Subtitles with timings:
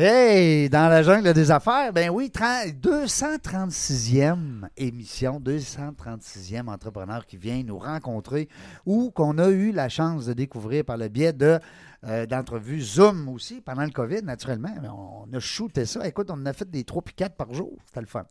[0.00, 7.78] Hey, dans la jungle des affaires, ben oui, 236e émission, 236e entrepreneur qui vient nous
[7.78, 8.48] rencontrer
[8.86, 11.58] ou qu'on a eu la chance de découvrir par le biais de
[12.04, 14.72] euh, d'entrevues Zoom aussi pendant le COVID, naturellement.
[14.84, 16.06] On a shooté ça.
[16.06, 17.76] Écoute, on en a fait des 3 puis 4 par jour.
[17.86, 18.22] C'était le fun.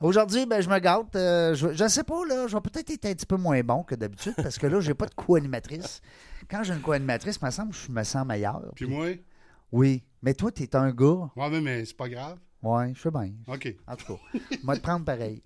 [0.00, 1.16] Aujourd'hui, ben, je me gâte.
[1.16, 3.82] Euh, je ne sais pas, là, je vais peut-être être un petit peu moins bon
[3.82, 6.02] que d'habitude parce que là, j'ai pas de co-animatrice.
[6.50, 8.60] Quand j'ai une co-animatrice, me je me sens meilleur.
[8.74, 9.14] Puis moi?
[9.72, 10.02] Oui.
[10.22, 11.30] Mais toi, tu es un gars.
[11.36, 12.38] Ouais, mais, mais c'est pas grave.
[12.60, 13.30] Oui, je sais bien.
[13.46, 13.72] OK.
[13.86, 15.42] En tout cas, moi te prendre pareil.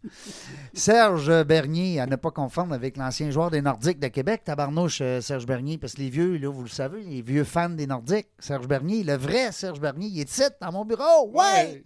[0.72, 5.20] Serge Bernier, à ne pas confondre avec l'ancien joueur des Nordiques de Québec, tabarnouche euh,
[5.20, 8.28] Serge Bernier, parce que les vieux, là, vous le savez, les vieux fans des Nordiques,
[8.38, 11.30] Serge Bernier, le vrai Serge Bernier, il est ici, dans mon bureau.
[11.34, 11.82] Ouais!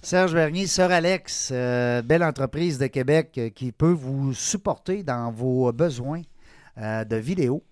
[0.00, 5.30] Serge Bernier, Sœur Alex, euh, belle entreprise de Québec euh, qui peut vous supporter dans
[5.30, 6.22] vos besoins
[6.76, 7.62] de vidéos.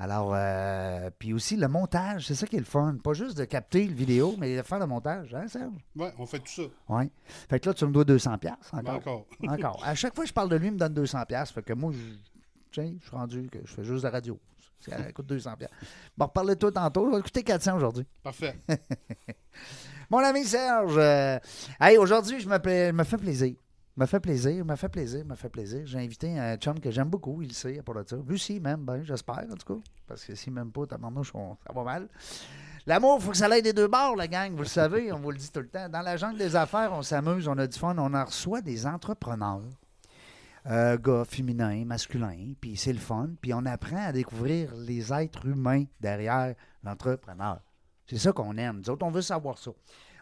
[0.00, 2.96] Alors, euh, puis aussi le montage, c'est ça qui est le fun.
[3.02, 5.72] Pas juste de capter le vidéo, mais de faire le montage, hein, Serge?
[5.96, 6.62] Oui, on fait tout ça.
[6.88, 7.10] Oui.
[7.50, 8.82] Fait que là, tu me dois 200$ encore.
[8.82, 9.26] Ben, encore.
[9.48, 9.82] encore.
[9.84, 11.52] À chaque fois que je parle de lui, il me donne 200$.
[11.52, 14.38] Fait que moi, je, je suis rendu que je fais juste de la radio.
[14.78, 15.66] Ça coûte 200$.
[16.16, 17.06] Bon, reparle de toi tantôt.
[17.06, 18.06] Je vais écouter 400 aujourd'hui.
[18.22, 18.56] Parfait.
[20.10, 21.38] Mon ami Serge, euh,
[21.80, 23.56] hey, aujourd'hui, je me, me fais plaisir
[23.98, 25.82] m'a fait plaisir, m'a fait plaisir, m'a fait plaisir.
[25.84, 28.18] J'ai invité un chum que j'aime beaucoup, il sait, pour le dire.
[28.26, 29.80] Lui aussi, même, ben, j'espère, en tout cas.
[30.06, 32.08] Parce que s'il m'aime pas, ça va mal.
[32.86, 35.18] L'amour, il faut que ça aille des deux bords, la gang, vous le savez, on
[35.18, 35.88] vous le dit tout le temps.
[35.88, 38.86] Dans la jungle des affaires, on s'amuse, on a du fun, on en reçoit des
[38.86, 39.62] entrepreneurs.
[40.66, 43.30] Euh, gars féminins, masculins, puis c'est le fun.
[43.42, 46.54] Puis on apprend à découvrir les êtres humains derrière
[46.84, 47.60] l'entrepreneur.
[48.06, 48.78] C'est ça qu'on aime.
[48.78, 49.72] Nous autres, on veut savoir ça.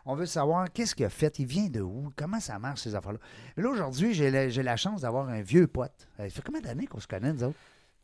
[0.08, 2.94] On veut savoir qu'est-ce qu'il a fait, il vient de où, comment ça marche ces
[2.94, 3.18] affaires-là.
[3.56, 6.08] Là, aujourd'hui, j'ai la, chance d'avoir un vieux pote.
[6.16, 7.58] Ça fait combien d'années qu'on se connaît, nous autres?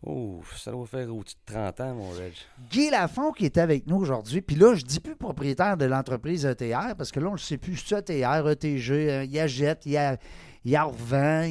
[0.05, 2.33] Oh, ça doit faire au-dessus de 30 ans, mon Reg.
[2.73, 4.43] Guy Lafont qui est avec nous aujourd'hui.
[4.43, 7.57] Puis là, je dis plus propriétaire de l'entreprise ETR parce que là, on ne sait
[7.57, 10.19] plus c'est ETR, ETG, il y a Jet, il y a,
[10.65, 11.49] il a Revent.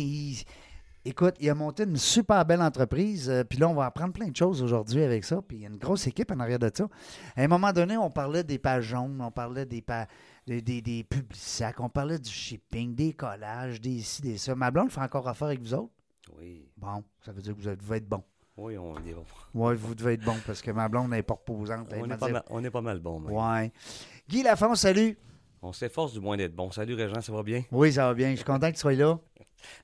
[1.05, 3.29] Écoute, il a monté une super belle entreprise.
[3.29, 5.41] Euh, puis là, on va apprendre plein de choses aujourd'hui avec ça.
[5.41, 6.87] Puis il y a une grosse équipe en arrière de ça.
[7.37, 10.07] À un moment donné, on parlait des pages jaunes, on parlait des pages
[10.47, 14.55] des, des, des sacs, on parlait du shipping, des collages, des ci, des ça.
[14.55, 15.91] Ma blonde fait encore affaire avec vous autres?
[16.37, 16.67] Oui.
[16.77, 18.23] Bon, ça veut dire que vous devez être bon.
[18.57, 19.23] Oui, on est bon.
[19.53, 21.87] Oui, vous devez être bon parce que ma blonde n'est pas reposante.
[21.95, 23.21] On, est pas, mal, on est pas mal bon.
[23.29, 23.71] Oui.
[24.27, 25.17] Guy Lafont, salut.
[25.61, 26.71] On s'efforce du moins d'être bon.
[26.71, 27.63] Salut Régent, ça va bien?
[27.71, 28.31] Oui, ça va bien.
[28.31, 29.19] Je suis content que tu sois là.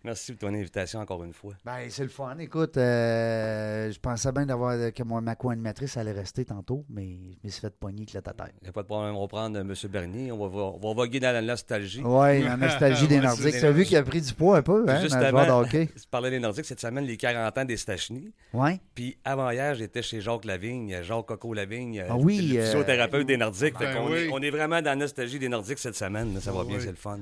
[0.04, 1.54] Merci de ton invitation encore une fois.
[1.66, 2.38] Ben, c'est le fun.
[2.40, 7.06] Écoute, euh, je pensais bien d'avoir que moi, ma co-animatrice allait rester tantôt, mais
[7.42, 8.54] je me suis fait pogner avec la tête.
[8.62, 9.16] Il n'y a pas de problème.
[9.16, 9.74] On va prendre M.
[9.90, 10.32] Bernier.
[10.32, 12.02] On va, on va voguer dans la nostalgie.
[12.04, 13.60] Oui, la nostalgie des Nordiques.
[13.60, 15.90] Tu as vu qu'il a pris du poids un peu, hein, Justement, dans le tu
[16.12, 18.32] parlais des Nordiques cette semaine, les 40 ans des Stachny.
[18.54, 18.80] Oui.
[18.96, 23.28] Puis avant hier, j'étais chez Jacques Lavigne, Jacques Coco Lavigne, ah, oui, le euh, physiothérapeute
[23.28, 23.76] des Nordiques.
[23.80, 26.40] Ben on, est, on, est, vraiment dans la nostalgie des Nordiques cette semaine.
[26.40, 27.20] Ça va bien, c'est le fun.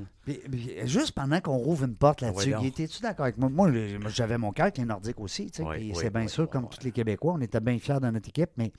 [0.83, 3.49] juste pendant qu'on rouvre une porte là-dessus, étais-tu d'accord avec moi?
[3.49, 3.71] Moi,
[4.09, 5.51] j'avais mon cœur avec les Nordiques aussi.
[5.53, 8.71] c'est bien sûr, comme tous les Québécois, on était bien fiers de notre équipe, mais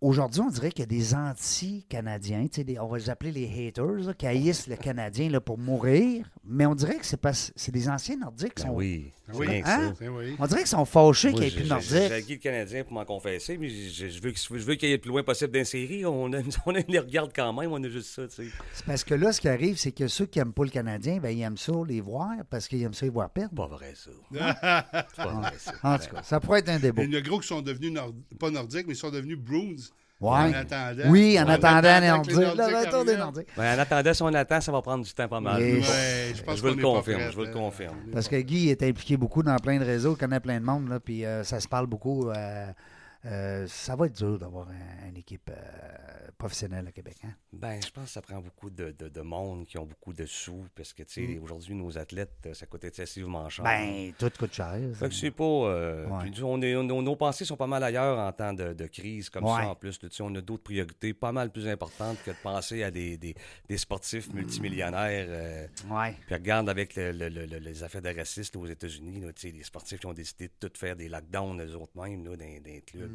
[0.00, 2.46] aujourd'hui, on dirait qu'il y a des anti-Canadiens,
[2.80, 6.74] on va les appeler les haters, qui haïssent le Canadien là, pour mourir, mais on
[6.74, 8.62] dirait que c'est pas c'est des anciens Nordiques.
[8.62, 9.62] Ben oui, oui.
[9.64, 9.94] Hein?
[10.38, 12.26] On dirait qu'ils sont fâchés qu'il n'y ait plus de Nordiques.
[12.26, 15.00] J'ai le Canadien pour m'en confesser, mais je, veux, je veux qu'il y ait le
[15.00, 16.04] plus loin possible d'insérer.
[16.04, 16.30] On,
[16.66, 18.22] on les regarde quand même, on a juste ça.
[18.28, 21.18] C'est parce que là, ce qui arrive, c'est que ceux qui n'aiment pas le Canadien,
[21.18, 23.54] ben, ils aiment ça les voir parce qu'ils aiment ça les voir perdre.
[23.54, 24.10] Pas vrai, ça.
[25.16, 25.72] pas vrai, ça.
[25.82, 27.04] En tout cas, ça pourrait être un débat.
[27.04, 27.98] Il y a gros qui sont devenus,
[28.38, 29.88] pas nordiques, mais ils sont devenus Bruins.
[30.20, 30.30] Ouais.
[30.30, 31.10] En attendant.
[31.10, 33.48] Oui, en, en attendant, attendant Nordiques, le retour des Nordiques.
[33.56, 35.62] Ben, en attendant, si on attend, ça va prendre du temps pas mal.
[35.62, 35.80] Ouais,
[36.34, 37.30] je, pense je veux le confirmer.
[37.30, 38.00] Je veux le confirmer.
[38.12, 40.88] Parce que Guy est impliqué beaucoup dans plein de réseaux, il connaît plein de monde,
[40.88, 42.30] là, puis euh, ça se parle beaucoup.
[42.30, 42.66] Euh,
[43.24, 44.68] euh, ça va être dur d'avoir
[45.08, 47.16] une équipe euh, professionnelle à Québec.
[47.24, 47.32] Hein?
[47.52, 50.66] Ben, je pense que ça prend beaucoup de, de, monde qui ont beaucoup de sous,
[50.76, 51.42] parce que, tu sais, mm.
[51.42, 53.64] aujourd'hui, nos athlètes, euh, ça coûte excessivement cher.
[53.64, 54.78] Ben, tout coûte cher.
[54.94, 55.44] Fait que c'est pas...
[55.44, 59.74] on est, nos pensées sont pas mal ailleurs en temps de, crise comme ça, en
[59.74, 59.98] plus.
[60.10, 63.34] sais, on a d'autres priorités pas mal plus importantes que de penser à des, des,
[63.68, 65.68] des sportifs multimillionnaires.
[65.90, 66.14] ouais.
[66.26, 70.48] Puis regarde avec le, les affaires de racistes aux États-Unis, les sportifs qui ont décidé
[70.48, 72.46] de tout faire des lockdowns eux autres mêmes, là, dans,
[72.86, 73.07] clubs.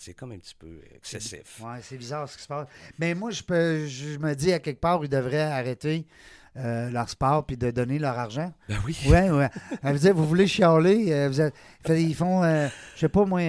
[0.00, 1.60] C'est comme un petit peu excessif.
[1.60, 2.68] Oui, c'est bizarre ce qui se passe.
[2.98, 6.06] Mais moi, je, peux, je me dis à quelque part, ils devraient arrêter
[6.56, 8.52] euh, leur sport puis de donner leur argent.
[8.68, 8.98] Ben oui.
[9.06, 9.44] Oui, oui.
[9.84, 12.66] Elle vous vous voulez chialer, euh, vous ils font, euh,
[12.96, 13.40] je sais pas moi,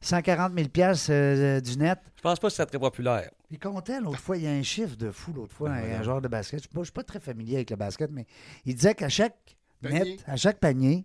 [0.00, 1.98] 140 000 pièces du net.
[2.16, 3.30] Je pense pas que c'est très populaire.
[3.50, 6.02] Ils comptaient l'autre fois, il y a un chiffre de fou l'autre fois, ben un,
[6.02, 6.62] genre de basket.
[6.62, 8.26] Je ne suis pas très familier avec le basket, mais
[8.64, 11.04] il disait qu'à chaque net, à chaque panier,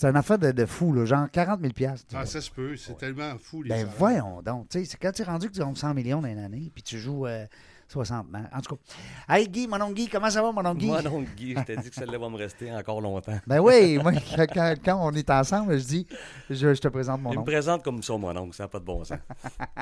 [0.00, 1.72] C'est une affaire de, de fou, là, genre 40 000
[2.14, 2.76] Ah, ça se peut.
[2.76, 3.94] C'est tellement fou, les Ben salaires.
[3.98, 4.68] voyons donc.
[4.68, 6.70] Tu sais, c'est quand tu es rendu que tu gagnes 100 millions dans une année,
[6.72, 7.44] puis tu joues euh,
[7.88, 9.34] 60 man- En tout cas.
[9.34, 10.86] Hey Guy, mon oncle Guy, comment ça va, mon oncle Guy?
[10.88, 13.38] Moi, donc, Guy, je t'ai dit que celle-là va me rester encore longtemps.
[13.46, 14.12] Ben oui, moi,
[14.84, 16.06] quand, on est ensemble, je dis,
[16.50, 17.50] je, je te présente mon Il me oncle.
[17.50, 19.18] présente comme ça, mon oncle, ça n'a pas de bon sens.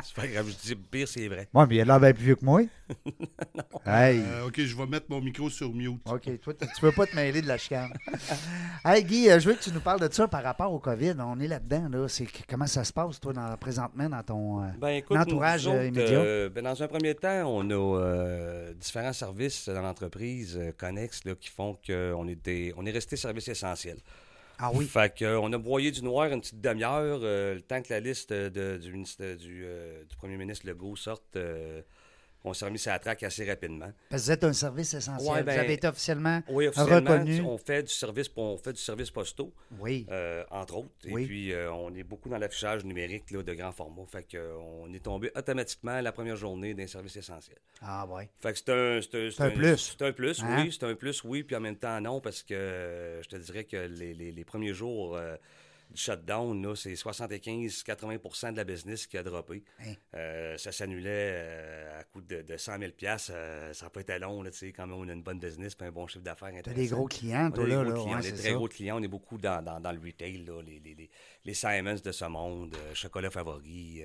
[0.05, 1.49] c'est pas grave, je dis pire, c'est vrai.
[1.53, 2.63] Ouais, mais il a l'air bien plus vieux que moi.
[3.85, 4.21] Hey.
[4.21, 6.01] Euh, OK, je vais mettre mon micro sur mute.
[6.11, 7.93] OK, toi, tu veux pas te mêler de la chicane.
[8.85, 11.15] hey Guy, euh, je veux que tu nous parles de ça par rapport au COVID.
[11.21, 12.09] On est là-dedans, là.
[12.09, 14.63] C'est comment ça se passe, toi, dans, présentement, dans ton.
[14.65, 16.19] euh, Ben, écoute, autres, immédiat?
[16.19, 21.25] euh, ben, dans un premier temps, on a euh, différents services dans l'entreprise euh, connexes
[21.25, 23.99] là, qui font qu'on est, des- on est resté service essentiel.
[24.59, 24.87] Ah oui.
[24.87, 28.33] Fait qu'on a broyé du noir une petite demi-heure, euh, le temps que la liste
[28.33, 28.91] de- du,
[29.37, 31.37] du, euh, du premier ministre Legault sorte.
[32.47, 33.91] On s'est remis sur la traque assez rapidement.
[34.09, 35.31] Parce que vous êtes un service essentiel.
[35.33, 37.41] Ouais, ben, vous avez été officiellement Oui, officiellement, reconnu.
[37.43, 39.53] on fait du service, on fait du service postaux.
[39.81, 40.07] Oui.
[40.11, 40.89] Euh, entre autres.
[41.09, 41.23] Oui.
[41.23, 44.07] Et puis, euh, on est beaucoup dans l'affichage numérique là, de grand format.
[44.07, 47.59] Fait que, euh, on est tombé automatiquement la première journée d'un service essentiel.
[47.83, 48.29] Ah ouais.
[48.41, 49.77] Fait que c'est un, c'est un, C'est un plus.
[49.99, 50.63] C'est un plus, Hein?
[50.65, 50.73] oui.
[50.79, 51.43] C'est un plus, oui.
[51.43, 54.73] Puis en même temps, non, parce que je te dirais que les, les- les premiers
[54.75, 55.37] jours euh,
[55.91, 59.63] du shutdown, là, c'est 75-80% de la business qui a droppé.
[59.81, 59.93] Hein.
[60.15, 62.93] Euh, ça s'annulait euh, à coût de, de 100 000
[63.31, 65.39] euh, Ça n'a pas été long, là, tu sais, quand même, on a une bonne
[65.39, 66.81] business puis un bon chiffre d'affaires T'as intéressant.
[66.83, 67.77] des gros clients, On toi, des là.
[67.77, 67.93] gros là.
[68.03, 68.55] clients, Ouais, des c'est très ça.
[68.55, 68.99] gros clients.
[68.99, 71.11] On est beaucoup dans, dans, dans le retail, là, les, les, les,
[71.45, 74.03] les Simons de ce monde, euh, Chocolat Favori.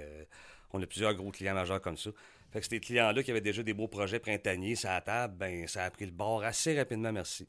[0.74, 2.10] on a plusieurs gros clients majeurs comme ça.
[2.52, 5.68] Fait que ces clients-là qui avaient déjà des beaux projets printaniers sur la table, ben
[5.68, 7.48] ça a pris le bord assez rapidement, merci.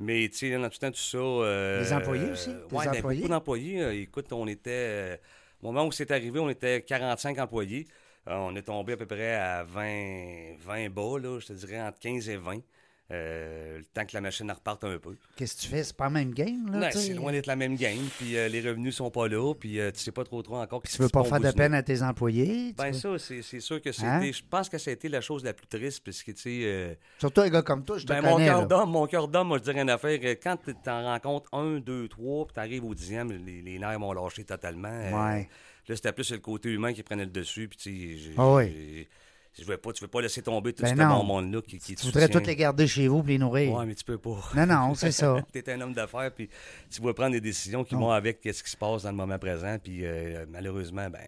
[0.00, 1.18] Mais tu sais, dans tout temps, tout ça.
[1.18, 2.50] euh, Les employés aussi?
[2.50, 3.82] euh, ouais, ben, beaucoup d'employés.
[3.82, 4.70] Euh, écoute, on était.
[4.70, 5.16] euh,
[5.62, 7.86] au moment où c'est arrivé, on était 45 employés.
[8.28, 11.80] Euh, on est tombé à peu près à 20, 20 bas, là, je te dirais
[11.80, 12.60] entre 15 et 20.
[13.10, 15.16] Euh, le temps que la machine reparte un peu.
[15.34, 15.82] Qu'est-ce que tu fais?
[15.82, 16.78] C'est pas la même game, là?
[16.78, 19.80] Non, c'est loin d'être la même game, puis euh, les revenus sont pas là, puis
[19.80, 20.82] euh, tu sais pas trop trop encore.
[20.82, 22.74] Puis tu veux pas faire de peine à tes employés?
[22.76, 24.06] Ben veux- ça, c'est sûr que c'était...
[24.08, 24.30] Hein?
[24.30, 26.60] Je pense que ça a été la chose la plus triste, parce que, tu sais...
[26.64, 28.66] euh, Surtout un gars comme toi, je te ben, mon connais, cœur là.
[28.66, 32.08] d'homme, mon cœur d'homme, moi, je dirais une affaire, quand tu t'en rencontres un, deux,
[32.08, 34.88] trois, puis t'arrives au dixième, les, les nerfs m'ont lâché totalement.
[34.88, 35.48] Ouais.
[35.88, 39.08] là, c'était plus le côté humain qui prenait le dessus, puis tu sais...
[39.58, 39.64] oui.
[39.64, 41.94] Je veux pas, tu veux pas laisser tomber tout Ben ce bon monde-là qui, qui
[41.94, 42.40] te Tu voudrais soutient.
[42.40, 43.72] toutes les garder chez vous et les nourrir.
[43.72, 44.38] Ouais, mais tu peux pas.
[44.54, 45.36] Non, non, c'est ça.
[45.52, 46.48] tu es un homme d'affaires, puis
[46.90, 49.38] tu vas prendre des décisions qui vont avec ce qui se passe dans le moment
[49.38, 51.20] présent, puis euh, malheureusement, ben.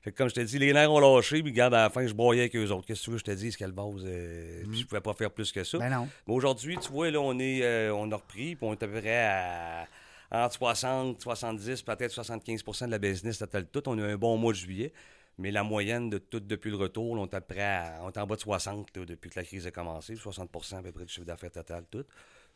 [0.00, 2.06] Fait que comme je te dis, les nerfs ont lâché, puis regarde, à la fin,
[2.06, 2.86] je broyais avec eux autres.
[2.86, 5.50] Qu'est-ce que tu veux, je te dis, Scalbase, euh, puis je pouvais pas faire plus
[5.50, 5.76] que ça.
[5.78, 6.08] Ben non.
[6.26, 8.86] Mais aujourd'hui, tu vois, là, on, est, euh, on a repris, puis on est à
[8.86, 9.86] peu près à
[10.30, 13.82] entre 60, 70, peut-être 75% de la business total tout.
[13.88, 14.92] On a eu un bon mois de juillet.
[15.38, 18.34] Mais la moyenne de tout depuis le retour, on est à on est en bas
[18.34, 21.26] de 60 là, depuis que la crise a commencé, 60% à peu près du chiffre
[21.26, 22.04] d'affaires total tout.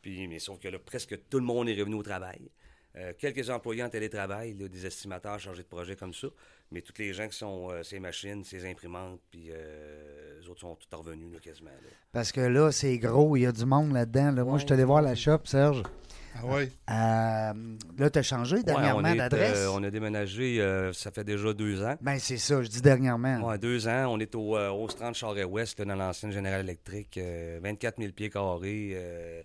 [0.00, 2.50] Puis, mais sauf que là, presque tout le monde est revenu au travail.
[2.96, 6.28] Euh, quelques employés en télétravail, des estimateurs chargés de projets comme ça,
[6.72, 10.60] mais tous les gens qui sont euh, ces machines, ces imprimantes, puis euh, les autres
[10.60, 11.70] sont tous revenus là, quasiment.
[11.70, 11.88] là.
[12.12, 14.30] Parce que là, c'est gros, il y a du monde là-dedans.
[14.32, 14.44] là.
[14.44, 14.58] Moi, Ouais.
[14.60, 15.82] je suis allé voir la shop, Serge.
[16.34, 16.70] Ah ouais?
[16.88, 17.52] Euh,
[17.98, 19.58] là, tu as changé Ouais, dernièrement d'adresse?
[19.58, 21.94] euh, on a déménagé, euh, ça fait déjà deux ans.
[22.00, 23.46] Ben, c'est ça, je dis dernièrement.
[23.48, 24.06] Ouais, deux ans.
[24.08, 27.18] On est au, euh, au 30 Charest-Ouest, dans l'ancienne Générale Électrique.
[27.18, 28.92] euh, 24 000 pieds carrés.
[28.94, 29.42] euh,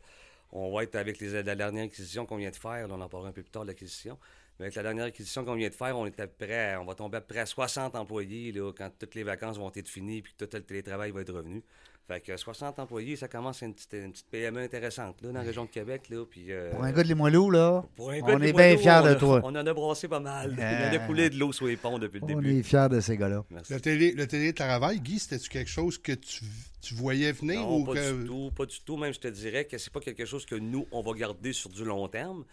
[0.53, 2.88] on va être avec les, la dernière acquisition qu'on vient de faire.
[2.88, 4.17] là, on en parlera un peu plus tard de l'acquisition.
[4.59, 6.85] Mais avec la dernière acquisition qu'on vient de faire, on est à près, à- on
[6.85, 9.87] va tomber à peu près à 60 employés là, quand toutes les vacances vont être
[9.87, 11.63] finies puis que tout le télétravail va être revenu.
[12.07, 15.39] Fait que 60 employés, ça commence à une petite, une petite PME intéressante là, dans
[15.39, 16.07] la région de Québec.
[16.09, 18.53] Là, puis, euh, Pour un gars de Limoilou, là, pour un gars on de est
[18.53, 19.41] bien fiers on de toi.
[19.43, 20.53] On en a brassé pas mal.
[20.57, 22.59] Il Euh, en a coulé de l'eau sur les ponts depuis le On début.
[22.59, 23.43] est fiers de ces gars-là.
[23.51, 23.73] Merci.
[23.73, 26.45] Le, télé, le télétravail, Guy, c'était-tu quelque chose que tu,
[26.81, 28.21] tu voyais venir Non, ou pas que.
[28.21, 28.95] du tout, pas du tout.
[28.95, 31.69] Même, je te dirais que c'est pas quelque chose que nous, on va garder sur
[31.69, 32.45] du long terme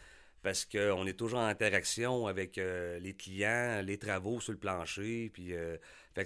[0.45, 5.31] parce qu'on est toujours en interaction avec euh, les clients, les travaux sur le plancher.
[5.33, 5.79] Puis, euh,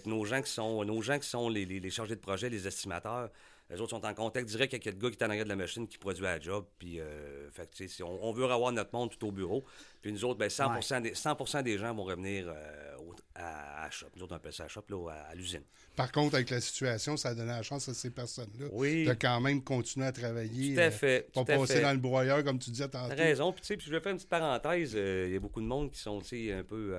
[0.06, 3.30] nos gens qui sont, nos gens qui sont les chargés de projet, les estimateurs,
[3.70, 5.56] les autres sont en contact direct avec le gars qui est en arrière de la
[5.56, 6.64] machine qui produit la job.
[6.78, 9.30] Puis, euh, fait que, tu sais, si on, on veut avoir notre monde tout au
[9.32, 9.64] bureau.
[10.00, 13.90] Puis nous autres, ben, 100, des, 100 des gens vont revenir euh, au- à, à
[13.90, 14.06] shop.
[14.16, 15.64] Nous autres, on appelle ça la shop, là, à, à l'usine.
[15.96, 19.04] Par contre, avec la situation, ça a donné la chance à ces personnes-là Oui.
[19.04, 20.74] de quand même continuer à travailler.
[20.74, 21.32] Tout à euh, fait.
[21.32, 21.82] Pas tout à passer fait.
[21.82, 23.08] dans le broyeur, comme tu disais tantôt.
[23.08, 23.52] T'as raison.
[23.52, 24.92] Puis, tu sais, je vais faire une petite parenthèse.
[24.94, 26.96] Il y a beaucoup de monde qui sont, tu sais, un peu,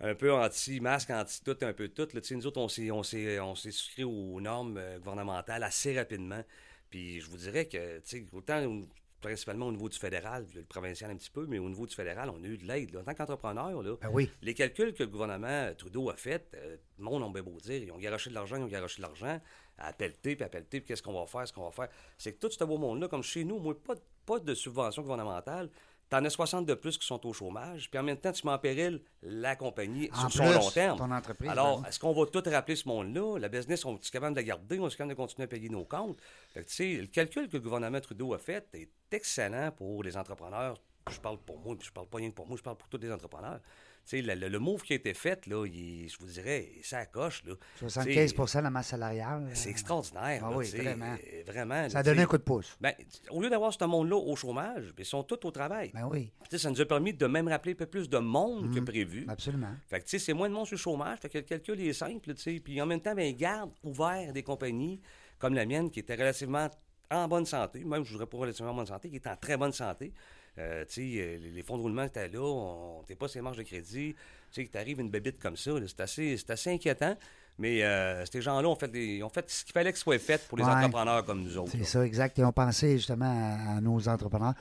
[0.00, 2.08] un peu anti-masque, anti-tout, un peu tout.
[2.12, 2.20] là.
[2.30, 6.42] Nous autres, on s'est, on s'est, on s'est souscrit aux normes euh, gouvernementales assez rapidement.
[6.90, 8.00] Puis, je vous dirais que,
[8.32, 8.86] autant au-
[9.20, 12.30] principalement au niveau du fédéral, le provincial un petit peu, mais au niveau du fédéral,
[12.30, 12.94] on a eu de l'aide.
[12.96, 14.30] En tant qu'entrepreneur, là, Ben oui.
[14.42, 17.82] les calculs que le gouvernement Trudeau a fait, euh, le monde a bien beau dire,
[17.82, 19.40] ils ont garoché de l'argent, ils ont garoché de l'argent,
[19.78, 21.88] à pelleter, puis à pelleter, puis qu'est-ce qu'on va faire, ce qu'on va faire.
[22.18, 23.94] C'est que tout ce beau monde-là, comme chez nous, moi, pas,
[24.26, 25.70] pas de subvention gouvernementale,
[26.08, 28.46] tu en as 60 de plus qui sont au chômage, puis en même temps, tu
[28.46, 30.98] mets en péril la compagnie En sur son long terme.
[30.98, 33.38] ton entreprise, Alors, est-ce qu'on va tout rappeler ce monde-là?
[33.38, 35.68] La business, on est capable de la garder, on est capable de continuer à payer
[35.68, 36.20] nos comptes?
[36.52, 40.02] Fait que, tu sais, le calcul que le gouvernement Trudeau a fait est excellent pour
[40.02, 40.78] les entrepreneurs.
[41.10, 42.88] Je parle pour moi, puis je parle pas rien que pour moi, je parle pour
[42.88, 43.60] tous les entrepreneurs.
[44.08, 47.42] Sais, le, le- move qui a été fait, là, il- je vous dirais, ça coche,
[47.44, 47.54] là.
[47.80, 49.50] 75 Tu sais, de la masse salariale.
[49.52, 50.42] C'est extraordinaire.
[50.46, 51.12] Ah là, oui, vraiment.
[51.14, 51.88] euh, Vraiment.
[51.90, 52.76] Ça a donné un coup de pouce.
[52.80, 52.94] Ben,
[53.30, 55.90] au lieu d'avoir ce monde-là au chômage, ben, ils sont tous au travail.
[55.92, 58.74] Ben oui, ça nous a permis de même rappeler un peu plus de monde Mhm.
[58.76, 59.24] que prévu.
[59.28, 59.74] absolument.
[59.88, 61.18] Fait que, c'est moins de monde sur le chômage.
[61.18, 62.32] Fait que le calcul est simple.
[62.62, 65.00] Puis en même temps, ben, ils gardent ouvert des compagnies
[65.40, 66.68] comme la mienne qui était relativement
[67.10, 67.84] en bonne santé.
[67.84, 70.12] Même, je ne voudrais pas relativement en bonne santé, qui est en très bonne santé.
[70.58, 73.62] Euh, euh, les, fonds de roulement étaient là, on n'était pas sur les marges de
[73.62, 74.14] crédit.
[74.14, 77.16] Tu sais, que t'arrives une bébite comme ça, c'est assez, assez inquiétant.
[77.58, 80.18] Mais euh, ces gens-là ont fait, des, ont fait ce qu'il fallait que ce soit
[80.18, 80.70] fait pour les Ouais.
[80.70, 81.72] entrepreneurs comme nous autres.
[81.72, 82.36] C'est ça, exact.
[82.38, 84.54] Ils ont pensé justement à, à nos entrepreneurs.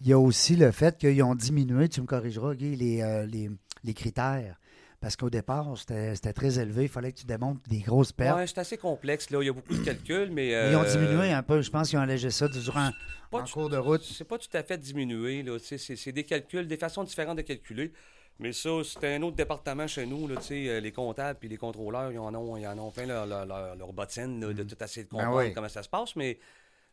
[0.00, 3.26] Il y a aussi le fait qu'ils ont diminué, tu me corrigeras, Guy, les, euh,
[3.26, 3.50] les,
[3.84, 4.58] les critères.
[5.00, 6.84] Parce qu'au départ, c'était c'était très élevé.
[6.84, 8.36] Il fallait que tu démontres des grosses pertes.
[8.36, 9.30] Ouais, c'est assez complexe.
[9.30, 9.40] Là.
[9.42, 10.48] Il y a beaucoup de calculs, mais.
[10.48, 11.62] Ils ont euh, diminué un peu.
[11.62, 12.90] Je pense qu'ils ont allégé ça durant
[13.30, 14.02] en tout- cours de route.
[14.02, 15.44] C'est pas tout à fait diminué.
[15.60, 17.92] C'est, des calculs, des façons différentes de calculer.
[18.40, 20.26] Mais ça, c'est un autre département chez nous.
[20.28, 23.26] Là, euh, les comptables et les contrôleurs, ils en ont, ils en ont plein leur,
[23.26, 25.54] leur, leur- leur bottine là, de tout essayer de Ben comprendre oui.
[25.54, 26.14] comment ça se passe.
[26.16, 26.38] Mais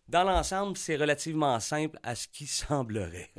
[0.07, 3.31] dans l'ensemble, c'est relativement simple à ce qui semblerait.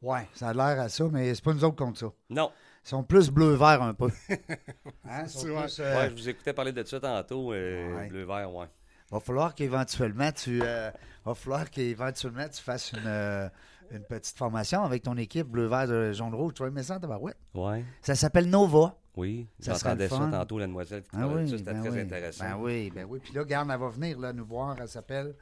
[0.00, 2.12] Ouais, ça a l'air à ça, mais c'est pas nous autres contre ça.
[2.30, 2.50] non.
[2.84, 4.10] Ils sont plus bleu-vert un peu.
[5.08, 7.52] Hein, sont plus, euh, Ouais, je vous écoutais parler de ça tantôt.
[7.52, 8.08] euh, Ouais.
[8.08, 8.66] Bleu-vert, ouais.
[9.10, 10.90] Va falloir qu'éventuellement tu euh,
[11.24, 13.48] va falloir qu'éventuellement tu fasses une, euh,
[13.90, 16.54] une petite formation avec ton équipe bleu vert de jaune rouge.
[16.54, 17.36] Tu vas aimer ça, tabarouette?
[17.54, 18.96] Ouais, Ça s'appelle Nova.
[19.16, 19.46] oui.
[19.60, 20.30] Ça J'entendais ça fun.
[20.30, 21.58] tantôt, la demoiselle qui Ah parlait de oui, ça.
[21.58, 22.00] C'était ben très oui.
[22.00, 22.44] intéressant.
[22.44, 23.20] Ben oui, ben oui.
[23.22, 24.76] Puis là, garde, elle va venir là, nous voir.
[24.80, 25.34] Elle s'appelle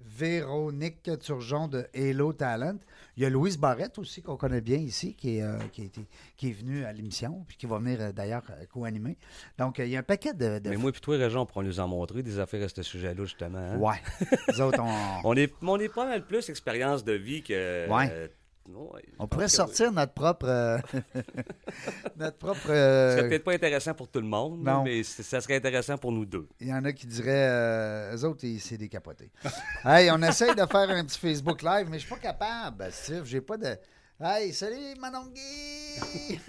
[0.00, 2.78] Véronique Turgeon de Hello Talent.
[3.16, 5.84] Il y a Louise Barrette aussi, qu'on connaît bien ici, qui est, euh, qui, a
[5.84, 9.16] été- qui est venue à l'émission, puis qui va venir euh, d'ailleurs euh, co-animer.
[9.58, 10.58] Donc, euh, il y a un paquet de.
[10.58, 12.82] de Mais moi et toi, Réjean, on pourra nous en montrer des affaires à ce
[12.82, 13.58] sujet-là, justement.
[13.58, 13.78] hein?
[13.78, 13.96] Ouais.
[14.52, 15.30] Nous autres, on.
[15.30, 17.88] On est, on est pas mal plus expérience de vie que.
[17.88, 18.30] Ouais.
[18.68, 20.46] Euh, ouais, On pourrait sortir notre propre.
[20.48, 20.78] euh,
[22.16, 22.66] notre propre.
[22.66, 24.82] Ce euh, serait peut-être pas intéressant pour tout le monde, Non.
[24.84, 26.48] mais ça serait intéressant pour nous deux.
[26.60, 29.30] Il y en a qui diraient, euh, eux autres, ils- c'est des capotés.
[29.84, 33.24] hey, on essaye de faire un petit Facebook Live, mais je suis pas capable, Steve.
[33.24, 33.76] J'ai pas de.
[34.18, 36.40] Hey, salut, Manon Guy!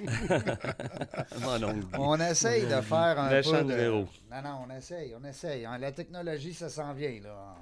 [1.42, 1.96] Mon oncle Guy.
[2.00, 3.90] On essaye de faire un Méchant peu de...
[3.90, 5.66] Non, non, on essaye, on essaye.
[5.66, 7.56] Hein, La technologie, ça s'en vient, là.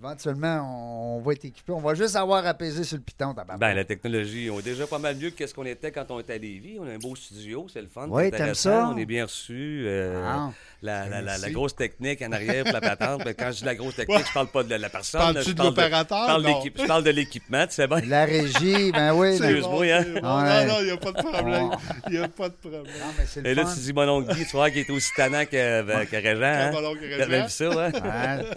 [0.00, 1.72] Éventuellement, on va être équipé.
[1.72, 3.60] On va juste avoir apaisé sur le piton, tabarnak.
[3.60, 6.18] Ben, la technologie, on est déjà pas mal mieux que ce qu'on était quand on
[6.18, 6.78] était à Lévis.
[6.80, 8.08] On a un beau studio, c'est le fun.
[8.10, 8.90] Oui, t'aimes ça?
[8.92, 9.84] On est bien reçus.
[9.86, 10.50] euh, Ah.
[10.82, 11.52] la, la, la, la Merci.
[11.52, 13.24] grosse technique en arrière pour la patente.
[13.24, 15.20] Ben, quand je dis la grosse technique, je parle pas de la personne.
[15.20, 16.40] Parles-tu je de parle l'opérateur?
[16.76, 18.00] je parle de l'équipement, tu sais bien.
[18.00, 19.36] La régie, ben oui.
[19.38, 20.02] C'est mais- Excuse-moi, bon, hein.
[20.04, 20.42] c'est bon.
[20.42, 20.66] Ouais.
[20.66, 21.70] Non, non, il n'y a pas de problème.
[22.08, 22.82] Il n'y a pas de problème.
[22.82, 24.90] Non, mais c'est le Et là, tu dis mon oncle Guy, tu vois qu'il est
[24.90, 26.42] aussi tannant que, ben, que Régent.
[26.42, 26.72] Hein?
[26.72, 27.48] Mon oncle Régent.
[27.48, 27.68] Ça?
[27.70, 27.92] Ouais,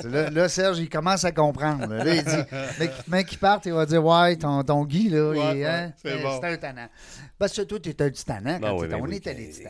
[0.09, 1.87] là, là, Serge, il commence à comprendre.
[1.87, 5.29] Là, Là, il dit, l'équipement qui part, il va dire, ouais, ton, ton Guy, là,
[5.29, 6.39] Ouais, hein, c'est c'est bon.
[6.41, 6.87] c'est un tannant.
[7.39, 9.21] Parce que toi, tu es un Ben ben on oui,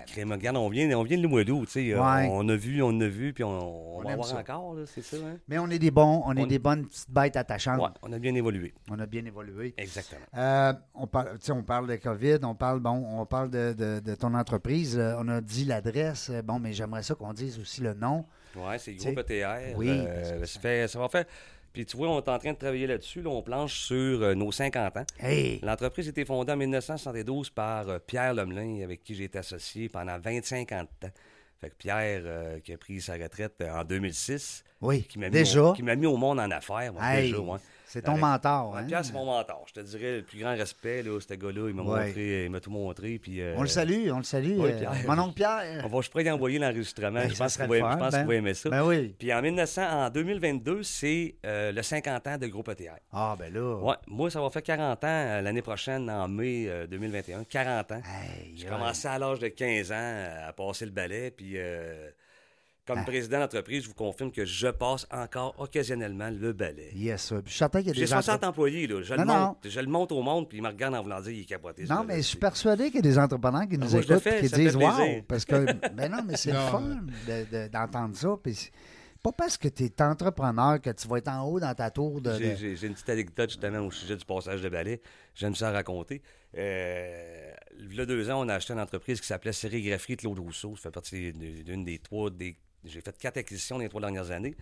[0.07, 1.93] crème, Regarde, on vient, on vient de Limoilou, tu sais.
[1.95, 2.27] Ouais.
[2.29, 4.37] On, on a vu, on a vu, puis on, on, On va voir ça.
[4.39, 5.37] encore, là, c'est ça, hein?
[5.49, 7.79] Mais on est des bons, on est des bonnes petites bêtes attachantes.
[7.81, 8.73] Ouais, on a bien évolué.
[8.89, 9.73] On a bien évolué.
[9.77, 10.21] Exactement.
[10.37, 13.73] Euh, on, parle, tu sais, on parle de COVID, on parle, bon, on parle de,
[13.73, 14.97] de- de ton entreprise.
[14.97, 16.29] euh, on a dit l'adresse.
[16.29, 18.25] euh, Bon, mais j'aimerais ça qu'on dise aussi le nom.
[18.55, 19.75] Ouais, c'est T'sais, groupe ETR.
[19.77, 21.25] oui, euh, ça, fait, ça va faire.
[21.73, 23.21] Puis tu vois, on est en train de travailler là-dessus.
[23.21, 25.05] Là, on planche sur euh, nos 50 ans.
[25.19, 25.59] Hey!
[25.61, 29.87] L'entreprise a été fondée en 1972 par euh, Pierre Lemelin, avec qui j'ai été associé
[29.89, 31.13] pendant 25 ans de temps.
[31.59, 35.29] Fait que Pierre, euh, qui a pris sa retraite euh, en 2006, Oui, qui m'a
[35.29, 36.93] mis, mis au monde en affaires.
[36.93, 37.57] moi, Hey, déjà, ouais.
[37.87, 38.75] C'est ton mentor.
[38.77, 38.83] Hein?
[38.85, 39.63] Pierre, c'est mon mentor.
[39.67, 41.69] Je te dirais le plus grand respect, là, ce gars-là.
[41.69, 42.05] Il m'a Ouais.
[42.07, 43.17] montré, il m'a tout montré.
[43.17, 44.59] Puis, euh, On le salue, on le salue.
[44.59, 44.93] Euh, Pierre.
[45.07, 45.81] mon oncle Pierre.
[45.85, 47.19] On va, je pourrais y envoyer l'enregistrement.
[47.21, 48.25] Ben, je pense qu'il va, ben.
[48.25, 48.69] va aimer ça.
[48.69, 49.15] Ben oui.
[49.17, 52.97] Puis en, 1900, en 2022, c'est euh, le 50 ans de Groupe ETR.
[53.13, 53.75] Ah, ben là.
[53.77, 57.45] Ouais, moi, ça va faire 40 ans euh, l'année prochaine, en mai euh, 2021.
[57.45, 58.01] 40 ans.
[58.05, 61.31] Hey, J'ai commencé à l'âge de 15 ans à passer le balai.
[61.31, 61.55] Puis,
[62.87, 63.03] comme Ah.
[63.03, 66.89] président d'entreprise, je vous confirme que je passe encore occasionnellement le balai.
[66.95, 68.49] Yes, je suis certain qu'il y a J'ai des 60 entrepreneurs.
[68.49, 69.01] employés, là.
[69.03, 69.39] Je, Non, le non.
[69.47, 71.45] monte, je le monte au monde, puis il me regarde en voulant dire il est
[71.45, 71.83] capoté.
[71.83, 74.27] Non, mais je suis persuadé qu'il y a des entrepreneurs qui nous je le écoutent
[74.27, 75.21] et qui disent Wow!
[75.27, 75.55] Parce que,
[75.93, 76.81] ben non, mais c'est le fun
[77.27, 78.29] de- de- d'entendre ça.
[78.41, 78.71] Puis
[79.23, 82.21] pas parce que tu es entrepreneur que tu vas être en haut dans ta tour
[82.21, 82.31] de.
[82.55, 85.01] J'ai une petite anecdote justement au sujet du passage de balai.
[85.35, 86.21] J'aime ça raconter.
[86.71, 90.39] Euh, il y a deux ans, on a acheté une entreprise qui s'appelait Sérigraphie Claude
[90.39, 90.75] Rousseau.
[90.75, 92.29] Ça fait partie d'une des trois.
[92.29, 92.55] Des...
[92.85, 94.55] J'ai fait quatre acquisitions dans les trois dernières années.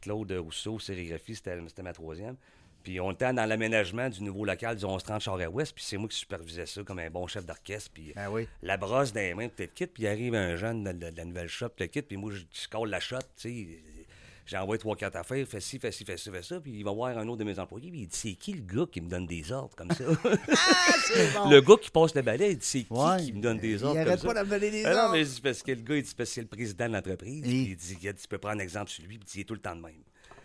[0.00, 2.36] Claude Rousseau, Sérigraphie, c'était c'était ma troisième.
[2.82, 6.16] Puis on était dans l'aménagement du nouveau local du 1130 Charest-Ouest, puis c'est moi qui
[6.16, 7.90] supervisais ça comme un bon chef d'orchestre.
[7.92, 8.48] Puis Ben oui.
[8.62, 11.16] la brosse dans les mains, peut-être quitte, puis il arrive un jeune de, de- de
[11.18, 13.82] la nouvelle shop, le quitte, puis moi, je, je colle la shot, tu sais.
[14.46, 16.90] J'envoie trois, quatre affaires, fais ci, fais ci, fais ci, fais ça, puis il va
[16.92, 19.08] voir un autre de mes employés, puis il dit C'est qui le gars qui me
[19.08, 20.04] donne des ordres comme ça?
[21.48, 23.22] Le gars qui passe le balai, il dit C'est qui Ouais.
[23.24, 24.26] qui me donne des Il ordres comme arrête ça?
[24.26, 25.12] pas d'amener des Ah Non, ordres.
[25.14, 27.42] mais c'est parce que le gars, il dit Parce que c'est le président de l'entreprise,
[27.42, 29.60] puis il dit Tu peux prendre un exemple sur lui, puis il est tout le
[29.60, 29.92] temps de même.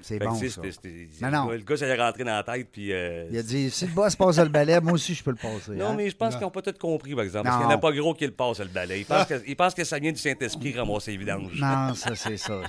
[0.02, 0.62] C'est que, bon, ça.
[0.84, 1.46] il Non, le non.
[1.48, 2.92] gars- Le gars, ça allait rentrer dans la tête, puis.
[2.94, 5.38] euh, Il a dit, si le boss passe le balai, moi aussi, je peux le
[5.38, 5.72] passer.
[5.72, 5.94] non, hein?
[5.96, 6.38] mais je pense Non.
[6.40, 7.46] qu'ils n'ont pas tout compris, par exemple.
[7.46, 7.62] Parce Non.
[7.62, 9.00] qu'il n'y en a pas gros qui le passe, le balai.
[9.00, 11.60] Ils pensent, que, ils pensent que ça vient du Saint-Esprit ramasser les vidanges.
[11.60, 12.62] Non, ça, c'est ça.